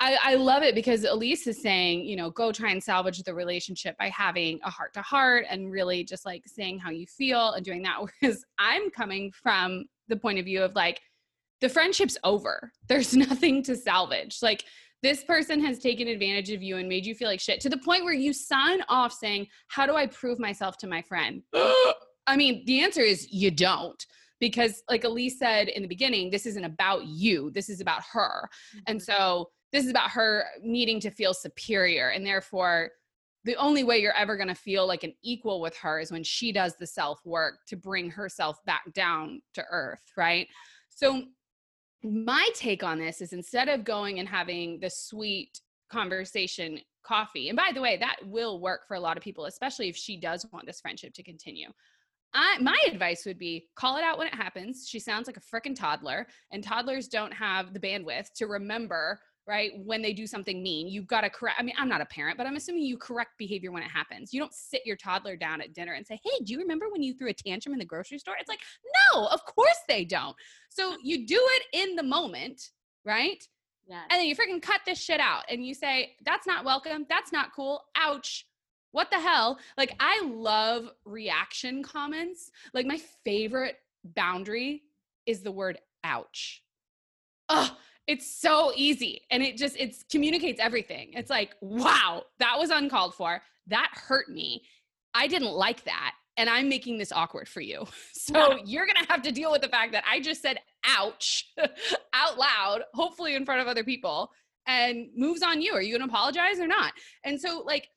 [0.00, 3.34] I, I love it because Elise is saying, you know, go try and salvage the
[3.34, 7.52] relationship by having a heart to heart and really just like saying how you feel
[7.52, 7.98] and doing that.
[8.20, 11.00] Whereas I'm coming from the point of view of like,
[11.60, 12.72] the friendship's over.
[12.88, 14.38] There's nothing to salvage.
[14.42, 14.64] Like,
[15.04, 17.76] this person has taken advantage of you and made you feel like shit to the
[17.76, 21.42] point where you sign off saying, How do I prove myself to my friend?
[22.26, 24.02] I mean, the answer is you don't.
[24.40, 28.48] Because, like Elise said in the beginning, this isn't about you, this is about her.
[28.74, 28.78] Mm-hmm.
[28.88, 32.08] And so, this is about her needing to feel superior.
[32.08, 32.90] And therefore,
[33.44, 36.24] the only way you're ever going to feel like an equal with her is when
[36.24, 40.48] she does the self work to bring herself back down to earth, right?
[40.88, 41.24] So,
[42.04, 47.56] my take on this is instead of going and having the sweet conversation coffee, and
[47.56, 50.46] by the way, that will work for a lot of people, especially if she does
[50.52, 51.68] want this friendship to continue.
[52.34, 54.88] I, my advice would be call it out when it happens.
[54.88, 59.72] She sounds like a freaking toddler, and toddlers don't have the bandwidth to remember right?
[59.84, 61.58] When they do something mean, you've got to correct.
[61.60, 64.32] I mean, I'm not a parent, but I'm assuming you correct behavior when it happens.
[64.32, 67.02] You don't sit your toddler down at dinner and say, Hey, do you remember when
[67.02, 68.36] you threw a tantrum in the grocery store?
[68.38, 68.60] It's like,
[69.12, 70.34] no, of course they don't.
[70.70, 72.70] So you do it in the moment,
[73.04, 73.46] right?
[73.86, 74.02] Yeah.
[74.10, 77.06] And then you freaking cut this shit out and you say, That's not welcome.
[77.08, 77.82] That's not cool.
[77.96, 78.46] Ouch.
[78.92, 79.58] What the hell?
[79.76, 82.50] Like, I love reaction comments.
[82.72, 84.82] Like, my favorite boundary
[85.26, 86.62] is the word ouch.
[87.48, 91.12] Oh, it's so easy and it just it communicates everything.
[91.14, 93.42] It's like wow that was uncalled for.
[93.68, 94.62] That hurt me.
[95.14, 97.86] I didn't like that and i'm making this awkward for you.
[98.12, 101.52] So you're gonna have to deal with the fact that i just said ouch
[102.14, 104.30] out loud hopefully in front of other people
[104.66, 105.74] and moves on you.
[105.74, 106.92] Are you gonna apologize or not?
[107.24, 107.88] And so like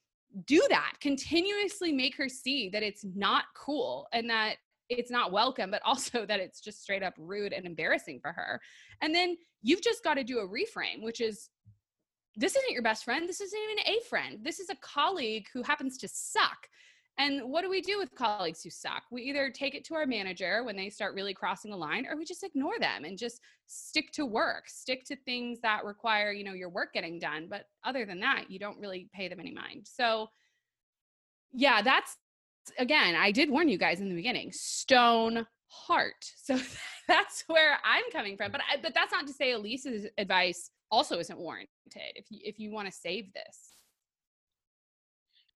[0.45, 0.93] do that.
[0.99, 4.57] Continuously make her see that it's not cool and that
[4.89, 8.59] it's not welcome, but also that it's just straight up rude and embarrassing for her.
[9.01, 11.49] And then you've just got to do a reframe, which is
[12.35, 13.27] this isn't your best friend.
[13.27, 14.39] This isn't even a friend.
[14.43, 16.67] This is a colleague who happens to suck.
[17.19, 19.01] And what do we do with colleagues who suck?
[19.11, 22.15] We either take it to our manager when they start really crossing the line, or
[22.15, 26.43] we just ignore them and just stick to work, stick to things that require, you
[26.43, 27.47] know, your work getting done.
[27.49, 29.87] But other than that, you don't really pay them any mind.
[29.91, 30.27] So,
[31.51, 32.17] yeah, that's
[32.77, 36.25] again, I did warn you guys in the beginning, stone heart.
[36.43, 36.57] So
[37.07, 38.51] that's where I'm coming from.
[38.51, 41.69] But I, but that's not to say Elise's advice also isn't warranted
[42.15, 43.73] if you, if you want to save this.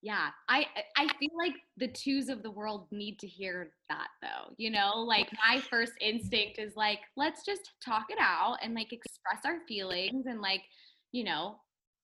[0.01, 0.65] Yeah, I
[0.97, 4.53] I feel like the twos of the world need to hear that though.
[4.57, 8.91] You know, like my first instinct is like, let's just talk it out and like
[8.91, 10.63] express our feelings and like,
[11.11, 11.57] you know,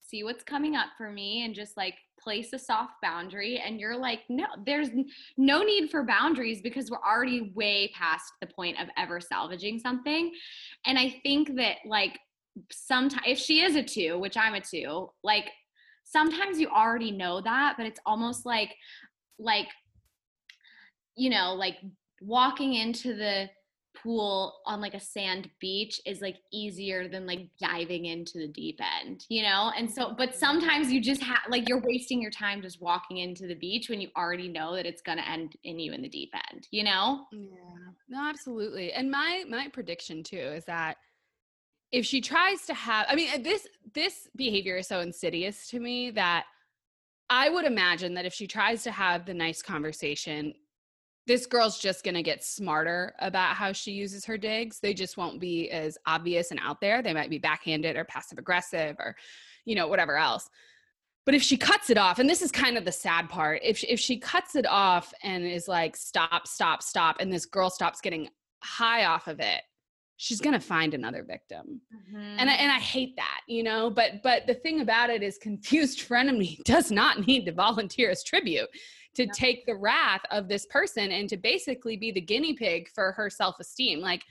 [0.08, 3.98] see what's coming up for me and just like place a soft boundary and you're
[3.98, 4.90] like no there's
[5.38, 10.32] no need for boundaries because we're already way past the point of ever salvaging something.
[10.86, 12.20] And i think that like
[12.72, 15.50] sometimes if she is a two which i'm a two like
[16.04, 18.74] sometimes you already know that but it's almost like
[19.38, 19.68] like
[21.16, 21.78] you know like
[22.22, 23.48] walking into the
[24.02, 28.80] pool on like a sand beach is like easier than like diving into the deep
[29.02, 29.72] end, you know?
[29.78, 33.48] And so, but sometimes you just have like you're wasting your time just walking into
[33.48, 36.32] the beach when you already know that it's to end in you in the deep
[36.52, 37.26] end, you know?
[37.32, 37.48] Yeah.
[38.10, 38.94] No, absolutely.
[38.94, 40.98] And my my prediction too is that
[41.92, 46.12] if she tries to have I mean this this behavior is so insidious to me
[46.12, 46.46] that
[47.30, 50.54] I would imagine that if she tries to have the nice conversation
[51.28, 54.80] this girl's just going to get smarter about how she uses her digs.
[54.80, 57.04] They just won't be as obvious and out there.
[57.04, 59.16] They might be backhanded or passive aggressive or,
[59.66, 60.50] you know, whatever else.
[61.26, 63.78] But if she cuts it off, and this is kind of the sad part, if
[63.78, 67.70] she, if she cuts it off and is like, stop, stop, stop, and this girl
[67.70, 68.30] stops getting
[68.64, 69.62] high off of it,
[70.18, 72.40] she's gonna find another victim mm-hmm.
[72.40, 75.38] and I, and I hate that you know but but the thing about it is
[75.38, 78.68] confused frenemy does not need to volunteer as tribute
[79.18, 79.32] to yeah.
[79.34, 83.30] take the wrath of this person and to basically be the guinea pig for her
[83.30, 84.00] self-esteem.
[84.00, 84.24] Like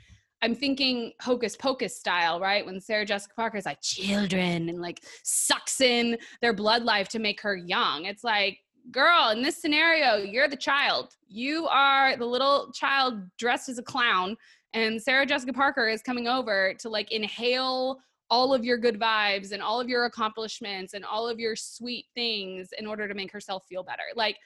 [0.42, 2.64] i'm thinking hocus pocus style right?
[2.64, 7.18] When sarah jessica parker is like children and like sucks in their blood life to
[7.18, 8.05] make her young.
[8.05, 8.59] It's like
[8.90, 11.14] girl in this scenario you're the child.
[11.27, 14.37] You are the little child dressed as a clown
[14.72, 17.99] and sarah jessica parker is coming over to like inhale
[18.31, 22.07] all of your good vibes and all of your accomplishments and all of your sweet
[22.14, 24.03] things in order to make herself feel better.
[24.14, 24.37] Like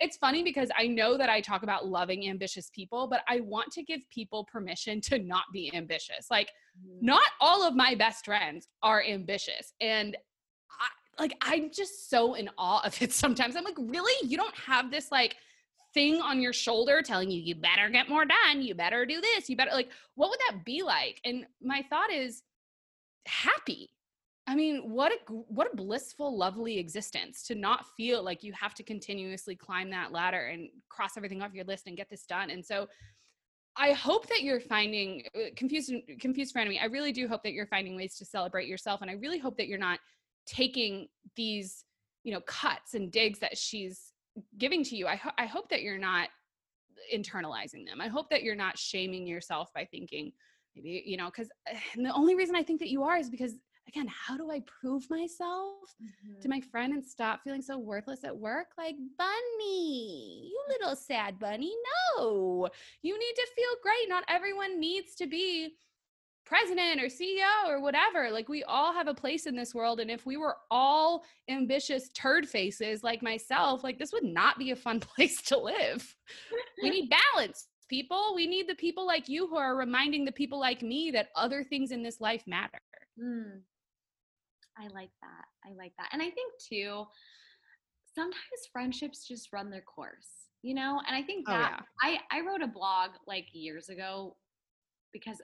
[0.00, 3.70] it's funny because I know that I talk about loving ambitious people, but I want
[3.72, 6.26] to give people permission to not be ambitious.
[6.30, 7.04] Like, mm-hmm.
[7.04, 9.74] not all of my best friends are ambitious.
[9.80, 10.16] And
[10.70, 13.56] I, like, I'm just so in awe of it sometimes.
[13.56, 14.26] I'm like, really?
[14.26, 15.36] You don't have this, like,
[15.92, 18.62] thing on your shoulder telling you, you better get more done.
[18.62, 19.50] You better do this.
[19.50, 21.20] You better, like, what would that be like?
[21.24, 22.42] And my thought is
[23.26, 23.90] happy
[24.46, 28.74] I mean, what a what a blissful, lovely existence to not feel like you have
[28.74, 32.50] to continuously climb that ladder and cross everything off your list and get this done.
[32.50, 32.88] And so,
[33.76, 36.80] I hope that you're finding uh, confused confused frenemy.
[36.80, 39.56] I really do hope that you're finding ways to celebrate yourself, and I really hope
[39.58, 40.00] that you're not
[40.46, 41.84] taking these
[42.24, 44.12] you know cuts and digs that she's
[44.58, 45.06] giving to you.
[45.06, 46.28] I ho- I hope that you're not
[47.14, 48.00] internalizing them.
[48.00, 50.32] I hope that you're not shaming yourself by thinking
[50.74, 53.54] maybe you know because eh, the only reason I think that you are is because
[53.90, 56.40] again, how do I prove myself mm-hmm.
[56.40, 58.68] to my friend and stop feeling so worthless at work?
[58.78, 61.72] Like, Bunny, you little sad bunny.
[62.16, 62.68] No,
[63.02, 64.08] you need to feel great.
[64.08, 65.74] Not everyone needs to be
[66.46, 68.30] president or CEO or whatever.
[68.30, 70.00] Like, we all have a place in this world.
[70.00, 74.70] And if we were all ambitious turd faces like myself, like, this would not be
[74.70, 76.14] a fun place to live.
[76.82, 78.32] we need balance people.
[78.36, 81.64] We need the people like you who are reminding the people like me that other
[81.64, 82.78] things in this life matter.
[83.20, 83.60] Mm.
[84.80, 85.44] I like that.
[85.64, 86.08] I like that.
[86.12, 87.04] And I think too,
[88.14, 91.00] sometimes friendships just run their course, you know?
[91.06, 92.18] And I think oh, that oh, yeah.
[92.30, 94.36] I, I wrote a blog like years ago
[95.12, 95.40] because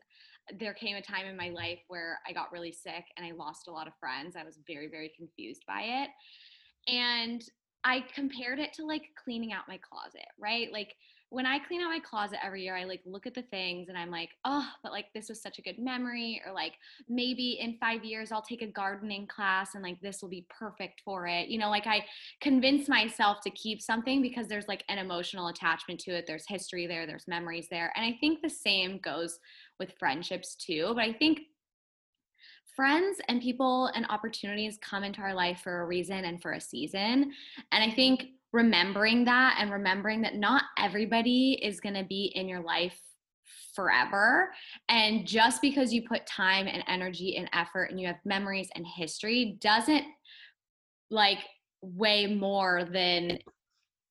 [0.59, 3.69] there came a time in my life where I got really sick and I lost
[3.69, 4.37] a lot of friends.
[4.37, 6.11] I was very, very confused by it.
[6.93, 7.43] And
[7.85, 10.73] I compared it to like cleaning out my closet, right?
[10.73, 10.95] Like
[11.31, 13.99] when I clean out my closet every year, I like look at the things and
[13.99, 16.41] I'm like, oh, but like this was such a good memory.
[16.47, 16.75] Or like
[17.09, 21.03] maybe in five years, I'll take a gardening class and like this will be perfect
[21.05, 21.49] for it.
[21.49, 22.05] You know, like I
[22.41, 26.27] convince myself to keep something because there's like an emotional attachment to it.
[26.27, 27.93] There's history there, there's memories there.
[27.97, 29.41] And I think the same goes
[29.81, 30.93] with friendships too.
[30.95, 31.41] But I think
[32.77, 36.61] friends and people and opportunities come into our life for a reason and for a
[36.61, 37.33] season.
[37.73, 42.49] And I think remembering that and remembering that not everybody is going to be in
[42.49, 42.99] your life
[43.75, 44.51] forever.
[44.89, 48.87] And just because you put time and energy and effort and you have memories and
[48.87, 50.05] history doesn't
[51.11, 51.39] like
[51.83, 53.39] weigh more than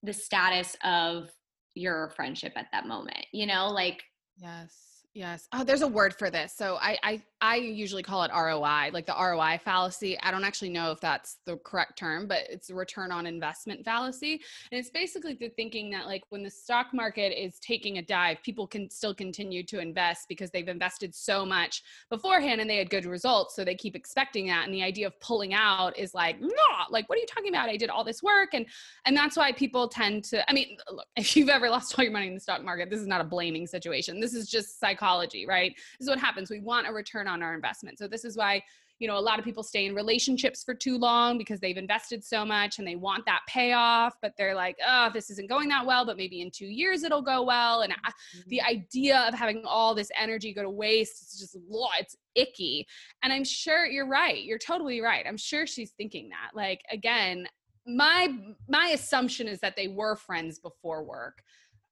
[0.04, 1.30] the status of
[1.74, 3.26] your friendship at that moment.
[3.34, 4.04] You know, like
[4.38, 4.96] Yes.
[5.14, 5.48] Yes.
[5.54, 6.54] Oh, there's a word for this.
[6.58, 10.20] So I, I I usually call it ROI, like the ROI fallacy.
[10.22, 13.86] I don't actually know if that's the correct term, but it's a return on investment
[13.86, 14.42] fallacy.
[14.72, 18.42] And it's basically the thinking that like when the stock market is taking a dive,
[18.42, 22.90] people can still continue to invest because they've invested so much beforehand and they had
[22.90, 23.56] good results.
[23.56, 24.66] So they keep expecting that.
[24.66, 26.50] And the idea of pulling out is like, no,
[26.90, 27.70] like, what are you talking about?
[27.70, 28.50] I did all this work.
[28.54, 28.66] And
[29.06, 32.12] and that's why people tend to, I mean, look, if you've ever lost all your
[32.12, 34.20] money in the stock market, this is not a blaming situation.
[34.20, 35.76] This is just psychology, right?
[36.00, 36.50] This is what happens.
[36.50, 38.00] We want a return on on our investment.
[38.00, 38.64] So this is why
[39.00, 42.24] you know a lot of people stay in relationships for too long because they've invested
[42.24, 45.86] so much and they want that payoff but they're like oh this isn't going that
[45.86, 47.82] well but maybe in two years it'll go well.
[47.82, 48.40] And mm-hmm.
[48.48, 51.58] the idea of having all this energy go to waste it's just
[52.00, 52.88] it's icky.
[53.22, 54.44] And i'm sure you're right.
[54.44, 55.26] You're totally right.
[55.28, 56.56] I'm sure she's thinking that.
[56.56, 57.48] Like again
[57.86, 58.34] my
[58.68, 61.44] my assumption is that they were friends before work.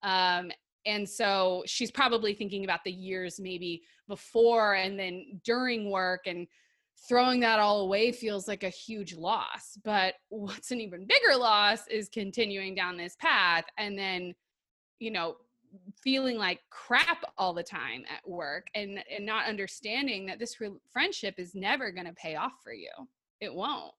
[0.04, 0.52] Um,
[0.86, 6.48] and so she's probably thinking about the years maybe before and then during work and
[7.08, 9.78] throwing that all away feels like a huge loss.
[9.84, 14.34] But what's an even bigger loss is continuing down this path and then
[15.00, 15.36] you know
[16.04, 20.70] feeling like crap all the time at work and and not understanding that this re-
[20.92, 22.92] friendship is never going to pay off for you.
[23.42, 23.94] It won't.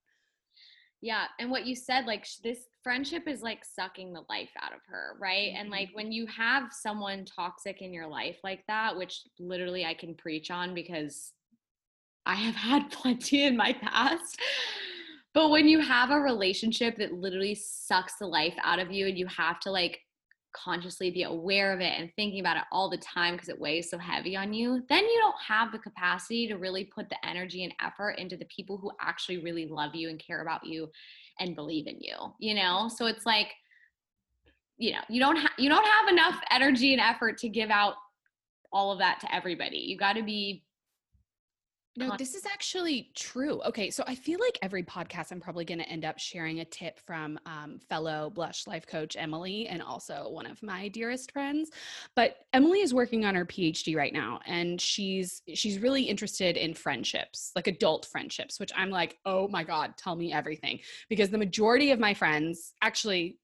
[1.00, 4.80] Yeah and what you said like this friendship is like sucking the life out of
[4.86, 5.62] her right mm-hmm.
[5.62, 9.94] and like when you have someone toxic in your life like that which literally i
[9.94, 11.32] can preach on because
[12.26, 14.38] i have had plenty in my past
[15.32, 19.18] but when you have a relationship that literally sucks the life out of you and
[19.18, 19.98] you have to like
[20.54, 23.90] consciously be aware of it and thinking about it all the time because it weighs
[23.90, 27.64] so heavy on you, then you don't have the capacity to really put the energy
[27.64, 30.88] and effort into the people who actually really love you and care about you
[31.40, 32.88] and believe in you, you know?
[32.94, 33.48] So it's like,
[34.76, 37.94] you know, you don't have you don't have enough energy and effort to give out
[38.72, 39.78] all of that to everybody.
[39.78, 40.64] You got to be
[41.96, 43.62] no, this is actually true.
[43.62, 46.64] Okay, so I feel like every podcast I'm probably going to end up sharing a
[46.64, 51.71] tip from um, fellow Blush life coach Emily and also one of my dearest friends.
[52.16, 56.75] But Emily is working on her PhD right now, and she's she's really interested in
[56.75, 61.38] friendships, like adult friendships, which I'm like, oh my god, tell me everything, because the
[61.38, 63.38] majority of my friends, actually,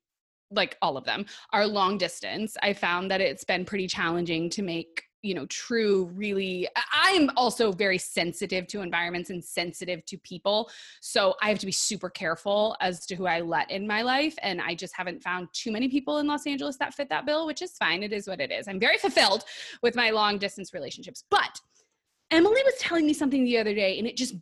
[0.51, 2.57] like all of them, are long distance.
[2.63, 6.67] I found that it's been pretty challenging to make you know true really
[7.01, 10.71] i'm also very sensitive to environments and sensitive to people
[11.01, 14.35] so i have to be super careful as to who i let in my life
[14.43, 17.47] and i just haven't found too many people in los angeles that fit that bill
[17.47, 19.45] which is fine it is what it is i'm very fulfilled
[19.83, 21.59] with my long distance relationships but
[22.31, 24.35] emily was telling me something the other day and it just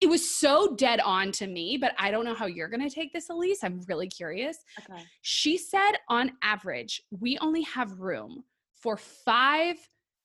[0.00, 2.94] it was so dead on to me, but I don't know how you're going to
[2.94, 3.64] take this, Elise.
[3.64, 4.58] I'm really curious.
[4.78, 5.02] Okay.
[5.22, 8.44] She said on average, we only have room
[8.74, 9.76] for five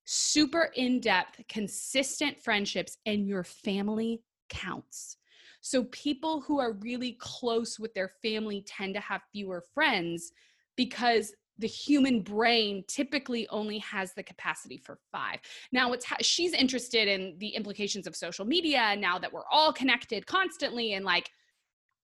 [0.05, 5.17] super in depth, consistent friendships, and your family counts.
[5.61, 10.31] So people who are really close with their family tend to have fewer friends
[10.75, 15.39] because the human brain typically only has the capacity for five.
[15.71, 19.71] Now, what's ha- she's interested in the implications of social media now that we're all
[19.71, 21.29] connected constantly and like.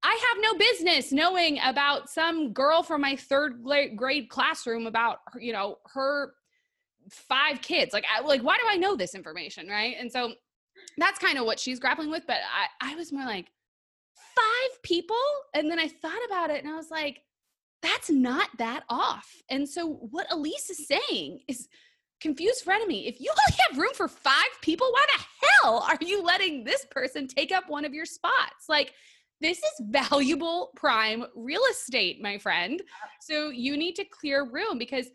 [0.03, 3.63] I have no business knowing about some girl from my third
[3.95, 6.35] grade classroom about you know her
[7.09, 7.93] five kids.
[7.93, 9.95] Like, I, like why do I know this information, right?
[9.99, 10.33] And so
[10.97, 12.23] that's kind of what she's grappling with.
[12.27, 13.47] But I, I was more like
[14.35, 15.15] five people,
[15.53, 17.21] and then I thought about it, and I was like,
[17.81, 19.29] that's not that off.
[19.49, 21.67] And so what Elise is saying is
[22.19, 23.07] confused frenemy.
[23.07, 25.23] If you only have room for five people, why the
[25.61, 28.67] hell are you letting this person take up one of your spots?
[28.67, 28.93] Like,
[29.39, 32.81] this is valuable prime real estate, my friend.
[32.81, 35.07] Uh, so you need to clear room because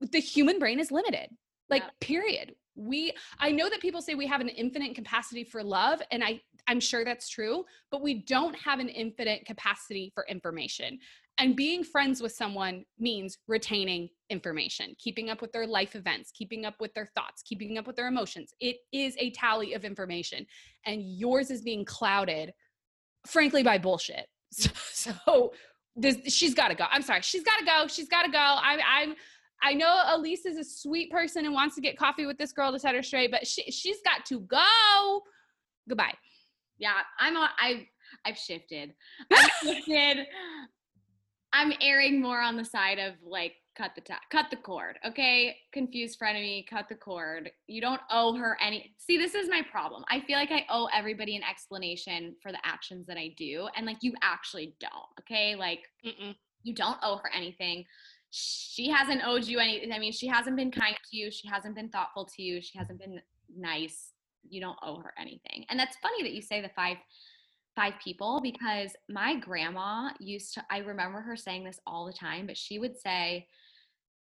[0.00, 1.28] the human brain is limited.
[1.68, 1.90] Like, yeah.
[2.00, 2.54] period.
[2.76, 6.40] We I know that people say we have an infinite capacity for love and I
[6.66, 10.98] I'm sure that's true, but we don't have an infinite capacity for information.
[11.38, 16.66] And being friends with someone means retaining information, keeping up with their life events, keeping
[16.66, 18.52] up with their thoughts, keeping up with their emotions.
[18.60, 20.46] It is a tally of information,
[20.84, 22.52] and yours is being clouded,
[23.26, 24.26] frankly, by bullshit.
[24.52, 25.52] So, so
[25.96, 26.84] this, she's got to go.
[26.90, 27.86] I'm sorry, she's got to go.
[27.86, 28.38] She's got to go.
[28.38, 29.14] I'm, I'm.
[29.62, 32.72] I know Elise is a sweet person and wants to get coffee with this girl
[32.72, 35.22] to set her straight, but she she's got to go.
[35.88, 36.14] Goodbye.
[36.78, 37.48] Yeah, I'm on.
[37.62, 37.84] I've
[38.24, 38.94] I've shifted.
[39.32, 40.26] I've shifted.
[41.52, 44.98] I'm erring more on the side of like cut the ta- cut the cord.
[45.06, 47.50] Okay, confused frenemy, cut the cord.
[47.66, 48.94] You don't owe her any.
[48.98, 50.04] See, this is my problem.
[50.08, 53.84] I feel like I owe everybody an explanation for the actions that I do, and
[53.84, 54.92] like you actually don't.
[55.20, 56.34] Okay, like Mm-mm.
[56.62, 57.84] you don't owe her anything.
[58.30, 59.92] She hasn't owed you any.
[59.92, 61.30] I mean, she hasn't been kind to you.
[61.30, 62.60] She hasn't been thoughtful to you.
[62.60, 63.20] She hasn't been
[63.56, 64.12] nice.
[64.48, 65.64] You don't owe her anything.
[65.68, 66.96] And that's funny that you say the five
[67.76, 72.46] five people because my grandma used to, I remember her saying this all the time,
[72.46, 73.46] but she would say,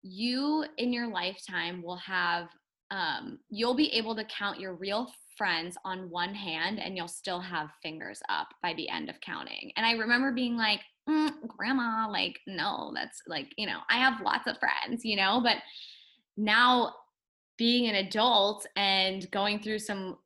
[0.02, 2.48] You in your lifetime will have,
[2.92, 7.40] um, you'll be able to count your real friends on one hand and you'll still
[7.40, 9.72] have fingers up by the end of counting.
[9.76, 10.80] And I remember being like,
[11.10, 15.42] mm, Grandma, like, no, that's like, you know, I have lots of friends, you know,
[15.44, 15.58] but
[16.38, 16.94] now
[17.58, 20.18] being an adult and going through some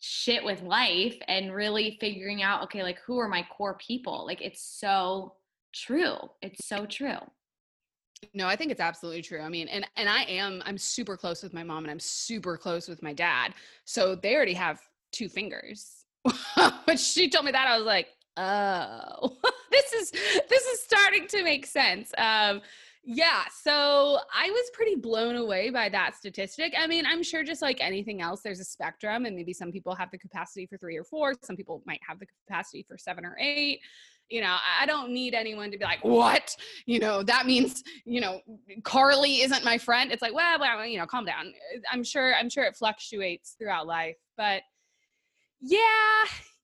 [0.00, 4.24] shit with life and really figuring out okay like who are my core people?
[4.26, 5.34] Like it's so
[5.74, 6.16] true.
[6.42, 7.18] It's so true
[8.34, 11.42] no i think it's absolutely true i mean and and i am i'm super close
[11.42, 13.52] with my mom and i'm super close with my dad
[13.84, 14.80] so they already have
[15.12, 16.04] two fingers
[16.84, 19.36] when she told me that i was like oh
[19.70, 22.60] this is this is starting to make sense um
[23.10, 26.74] yeah, so I was pretty blown away by that statistic.
[26.78, 29.94] I mean, I'm sure just like anything else, there's a spectrum, and maybe some people
[29.94, 33.24] have the capacity for three or four, some people might have the capacity for seven
[33.24, 33.80] or eight.
[34.28, 36.54] You know, I don't need anyone to be like, what?
[36.86, 38.40] You know, that means, you know,
[38.82, 40.12] Carly isn't my friend.
[40.12, 41.52] It's like, well, well, you know, calm down.
[41.90, 44.16] I'm sure, I'm sure it fluctuates throughout life.
[44.36, 44.62] But
[45.60, 45.80] yeah,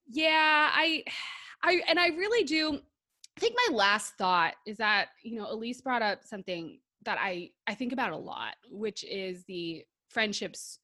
[0.08, 1.04] yeah, I
[1.62, 2.80] I and I really do
[3.36, 7.50] I think my last thought is that, you know, Elise brought up something that I
[7.66, 10.78] I think about a lot, which is the friendships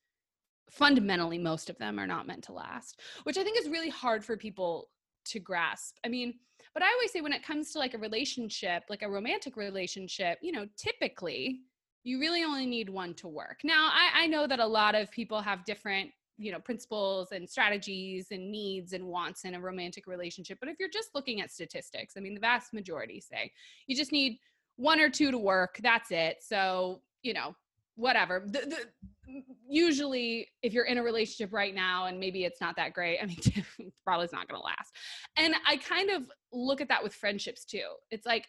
[0.71, 4.25] fundamentally most of them are not meant to last, which I think is really hard
[4.25, 4.89] for people
[5.27, 5.97] to grasp.
[6.05, 6.35] I mean,
[6.75, 10.39] but I always say when it comes to like a relationship, like a romantic relationship,
[10.43, 11.61] you know, typically
[12.05, 13.61] you really only need one to work.
[13.63, 16.11] Now, I, I know that a lot of people have different
[16.41, 20.77] you know principles and strategies and needs and wants in a romantic relationship but if
[20.81, 23.53] you're just looking at statistics i mean the vast majority say
[23.87, 24.39] you just need
[24.77, 27.55] one or two to work that's it so you know
[28.01, 28.43] whatever.
[28.47, 32.93] The, the, usually if you're in a relationship right now and maybe it's not that
[32.93, 33.39] great i mean
[34.05, 34.93] probably it's not going to last.
[35.37, 37.87] And i kind of look at that with friendships too.
[38.11, 38.49] It's like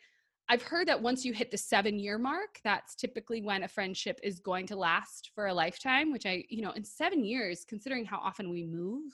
[0.49, 4.19] I've heard that once you hit the seven year mark, that's typically when a friendship
[4.21, 8.03] is going to last for a lifetime, which I, you know, in seven years, considering
[8.03, 9.13] how often we move,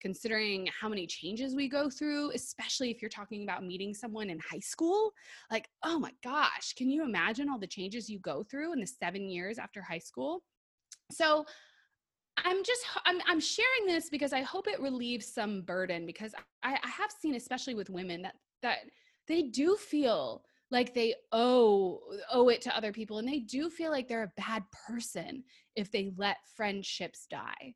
[0.00, 4.38] considering how many changes we go through, especially if you're talking about meeting someone in
[4.38, 5.12] high school,
[5.50, 8.86] like, oh my gosh, can you imagine all the changes you go through in the
[8.86, 10.42] seven years after high school?
[11.10, 11.44] So,
[12.36, 16.76] I'm just I'm I'm sharing this because I hope it relieves some burden because I,
[16.82, 18.78] I have seen especially with women that that
[19.28, 22.00] they do feel like they owe
[22.32, 25.44] owe it to other people and they do feel like they're a bad person
[25.76, 27.74] if they let friendships die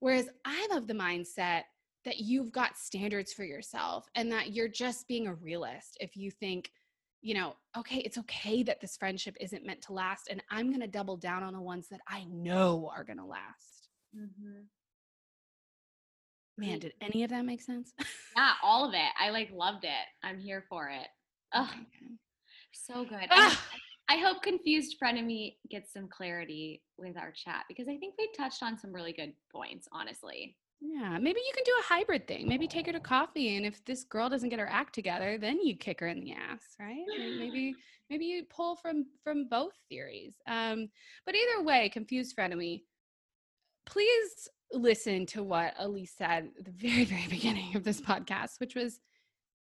[0.00, 1.62] whereas i'm of the mindset
[2.04, 6.30] that you've got standards for yourself and that you're just being a realist if you
[6.30, 6.70] think
[7.20, 10.80] you know okay it's okay that this friendship isn't meant to last and i'm going
[10.80, 13.88] to double down on the ones that i know are going to last.
[14.16, 14.62] Mm-hmm.
[16.56, 17.92] man did any of that make sense?
[18.36, 19.10] Yeah all of it.
[19.20, 20.06] I like loved it.
[20.22, 21.08] I'm here for it.
[21.54, 21.70] Oh
[22.72, 23.26] so good.
[23.30, 23.66] Ah!
[23.72, 23.78] I
[24.16, 28.78] hope confused frenemy gets some clarity with our chat because I think we touched on
[28.78, 30.56] some really good points, honestly.
[30.80, 32.48] Yeah, maybe you can do a hybrid thing.
[32.48, 35.60] Maybe take her to coffee, and if this girl doesn't get her act together, then
[35.60, 37.04] you kick her in the ass, right?
[37.18, 37.74] maybe
[38.10, 40.34] maybe you pull from from both theories.
[40.46, 40.88] Um,
[41.26, 42.82] but either way, confused frenemy,
[43.86, 48.76] please listen to what Elise said at the very very beginning of this podcast, which
[48.76, 49.00] was,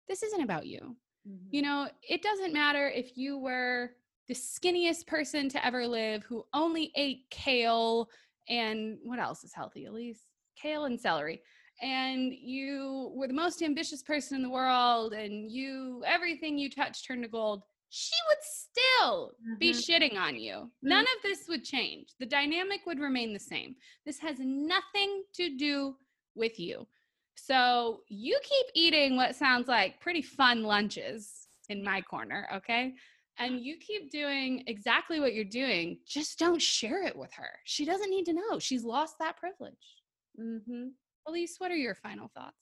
[0.08, 0.96] "This isn't about you.
[1.28, 1.48] Mm-hmm.
[1.50, 3.92] You know, it doesn't matter if you were
[4.28, 8.08] the skinniest person to ever live who only ate kale
[8.48, 10.22] and what else is healthy, Elise?"
[10.60, 11.42] kale and celery.
[11.82, 17.06] And you were the most ambitious person in the world and you everything you touched
[17.06, 17.62] turned to gold.
[17.90, 19.58] She would still mm-hmm.
[19.58, 20.54] be shitting on you.
[20.54, 20.88] Mm-hmm.
[20.88, 22.08] none of this would change.
[22.18, 23.76] The dynamic would remain the same.
[24.04, 25.96] This has nothing to do
[26.34, 26.86] with you.
[27.34, 32.94] So you keep eating what sounds like pretty fun lunches in my corner okay
[33.38, 37.84] and you keep doing exactly what you're doing just don't share it with her she
[37.84, 39.96] doesn't need to know she's lost that privilege
[40.40, 40.88] Mm-hmm.
[41.26, 42.54] Elise, what are your final thoughts?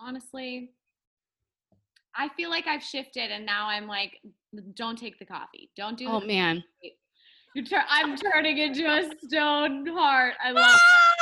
[0.00, 0.70] Honestly,
[2.14, 4.20] I feel like I've shifted and now I'm like,
[4.74, 5.70] don't take the coffee.
[5.76, 6.62] Don't do Oh man.
[7.54, 10.34] You're tur- I'm turning into a stone heart.
[10.44, 11.14] I love ah!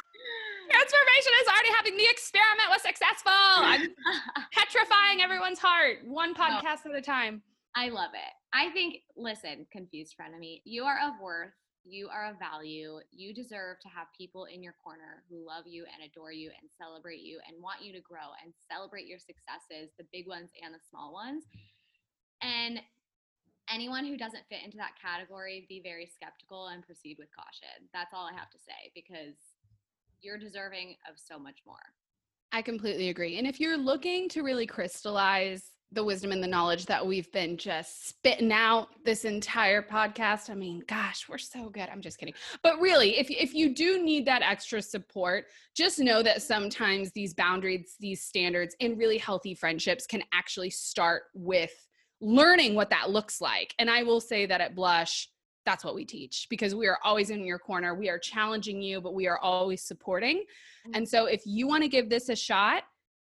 [0.69, 1.97] Transformation is already happening.
[1.99, 3.33] The experiment was successful.
[3.33, 3.89] I'm
[4.53, 7.43] petrifying everyone's heart, one podcast at a time.
[7.75, 8.33] I love it.
[8.53, 11.53] I think, listen, confused frenemy, you are of worth
[11.89, 12.99] you are of value.
[13.13, 16.69] You deserve to have people in your corner who love you and adore you and
[16.77, 20.75] celebrate you and want you to grow and celebrate your successes, the big ones and
[20.75, 21.45] the small ones.
[22.43, 22.81] And
[23.73, 27.87] anyone who doesn't fit into that category, be very skeptical and proceed with caution.
[27.95, 29.39] That's all I have to say because
[30.21, 31.95] you're deserving of so much more.
[32.51, 33.39] I completely agree.
[33.39, 37.57] And if you're looking to really crystallize the wisdom and the knowledge that we've been
[37.57, 40.51] just spitting out this entire podcast.
[40.51, 41.89] I mean, gosh, we're so good.
[41.91, 42.35] I'm just kidding.
[42.63, 47.35] But really, if if you do need that extra support, just know that sometimes these
[47.35, 51.73] boundaries, these standards and really healthy friendships can actually start with
[52.21, 53.75] learning what that looks like.
[53.79, 55.29] And I will say that at Blush,
[55.65, 57.95] that's what we teach because we are always in your corner.
[57.95, 60.45] We are challenging you, but we are always supporting.
[60.95, 61.09] And mm.
[61.09, 62.85] so if you want to give this a shot,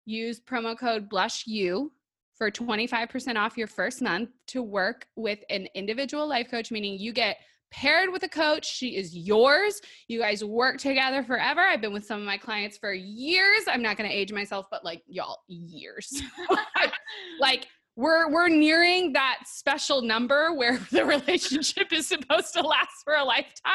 [0.04, 1.88] use promo code BlushU
[2.36, 7.12] for 25% off your first month to work with an individual life coach, meaning you
[7.12, 7.36] get
[7.70, 8.66] paired with a coach.
[8.66, 9.80] She is yours.
[10.08, 11.60] You guys work together forever.
[11.60, 13.64] I've been with some of my clients for years.
[13.68, 16.22] I'm not going to age myself, but like y'all, years.
[17.40, 17.66] like
[17.96, 23.24] we're we're nearing that special number where the relationship is supposed to last for a
[23.24, 23.74] lifetime.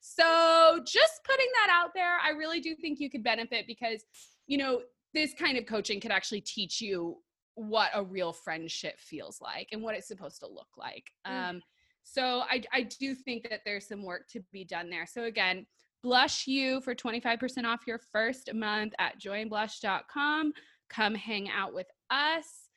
[0.00, 4.02] So just putting that out there, I really do think you could benefit because
[4.46, 4.80] you know
[5.14, 7.16] this kind of coaching could actually teach you
[7.56, 11.10] what a real friendship feels like and what it's supposed to look like.
[11.26, 11.50] Mm.
[11.50, 11.62] Um,
[12.04, 15.06] so I, I do think that there's some work to be done there.
[15.06, 15.66] So again,
[16.04, 20.52] BlushU for 25% off your first month at joinblush.com.
[20.88, 22.68] Come hang out with us.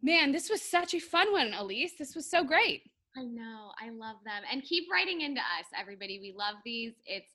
[0.00, 1.92] Man, this was such a fun one, Elise.
[1.98, 2.82] This was so great.
[3.16, 3.72] I know.
[3.80, 4.42] I love them.
[4.50, 6.18] And keep writing into us, everybody.
[6.20, 6.94] We love these.
[7.04, 7.34] It's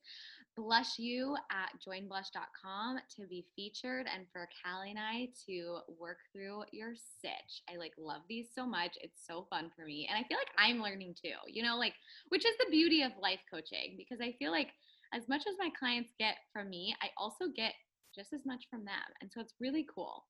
[0.57, 6.93] BlushU at joinblush.com to be featured and for Callie and I to work through your
[6.95, 7.61] sitch.
[7.71, 8.97] I like love these so much.
[9.01, 10.07] It's so fun for me.
[10.09, 11.93] And I feel like I'm learning too, you know, like,
[12.29, 14.69] which is the beauty of life coaching because I feel like
[15.13, 17.73] as much as my clients get from me, I also get
[18.15, 18.95] just as much from them.
[19.21, 20.25] And so it's really cool.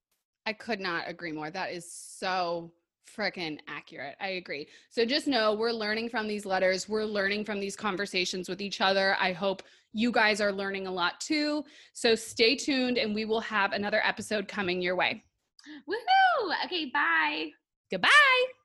[0.46, 1.50] I could not agree more.
[1.52, 2.72] That is so
[3.16, 4.16] freaking accurate.
[4.20, 4.68] I agree.
[4.90, 6.88] So just know we're learning from these letters.
[6.90, 9.16] We're learning from these conversations with each other.
[9.20, 11.64] I hope you guys are learning a lot too.
[11.94, 15.24] So stay tuned and we will have another episode coming your way.
[15.90, 16.66] Woohoo!
[16.66, 17.50] Okay, bye.
[17.92, 18.57] Goodbye.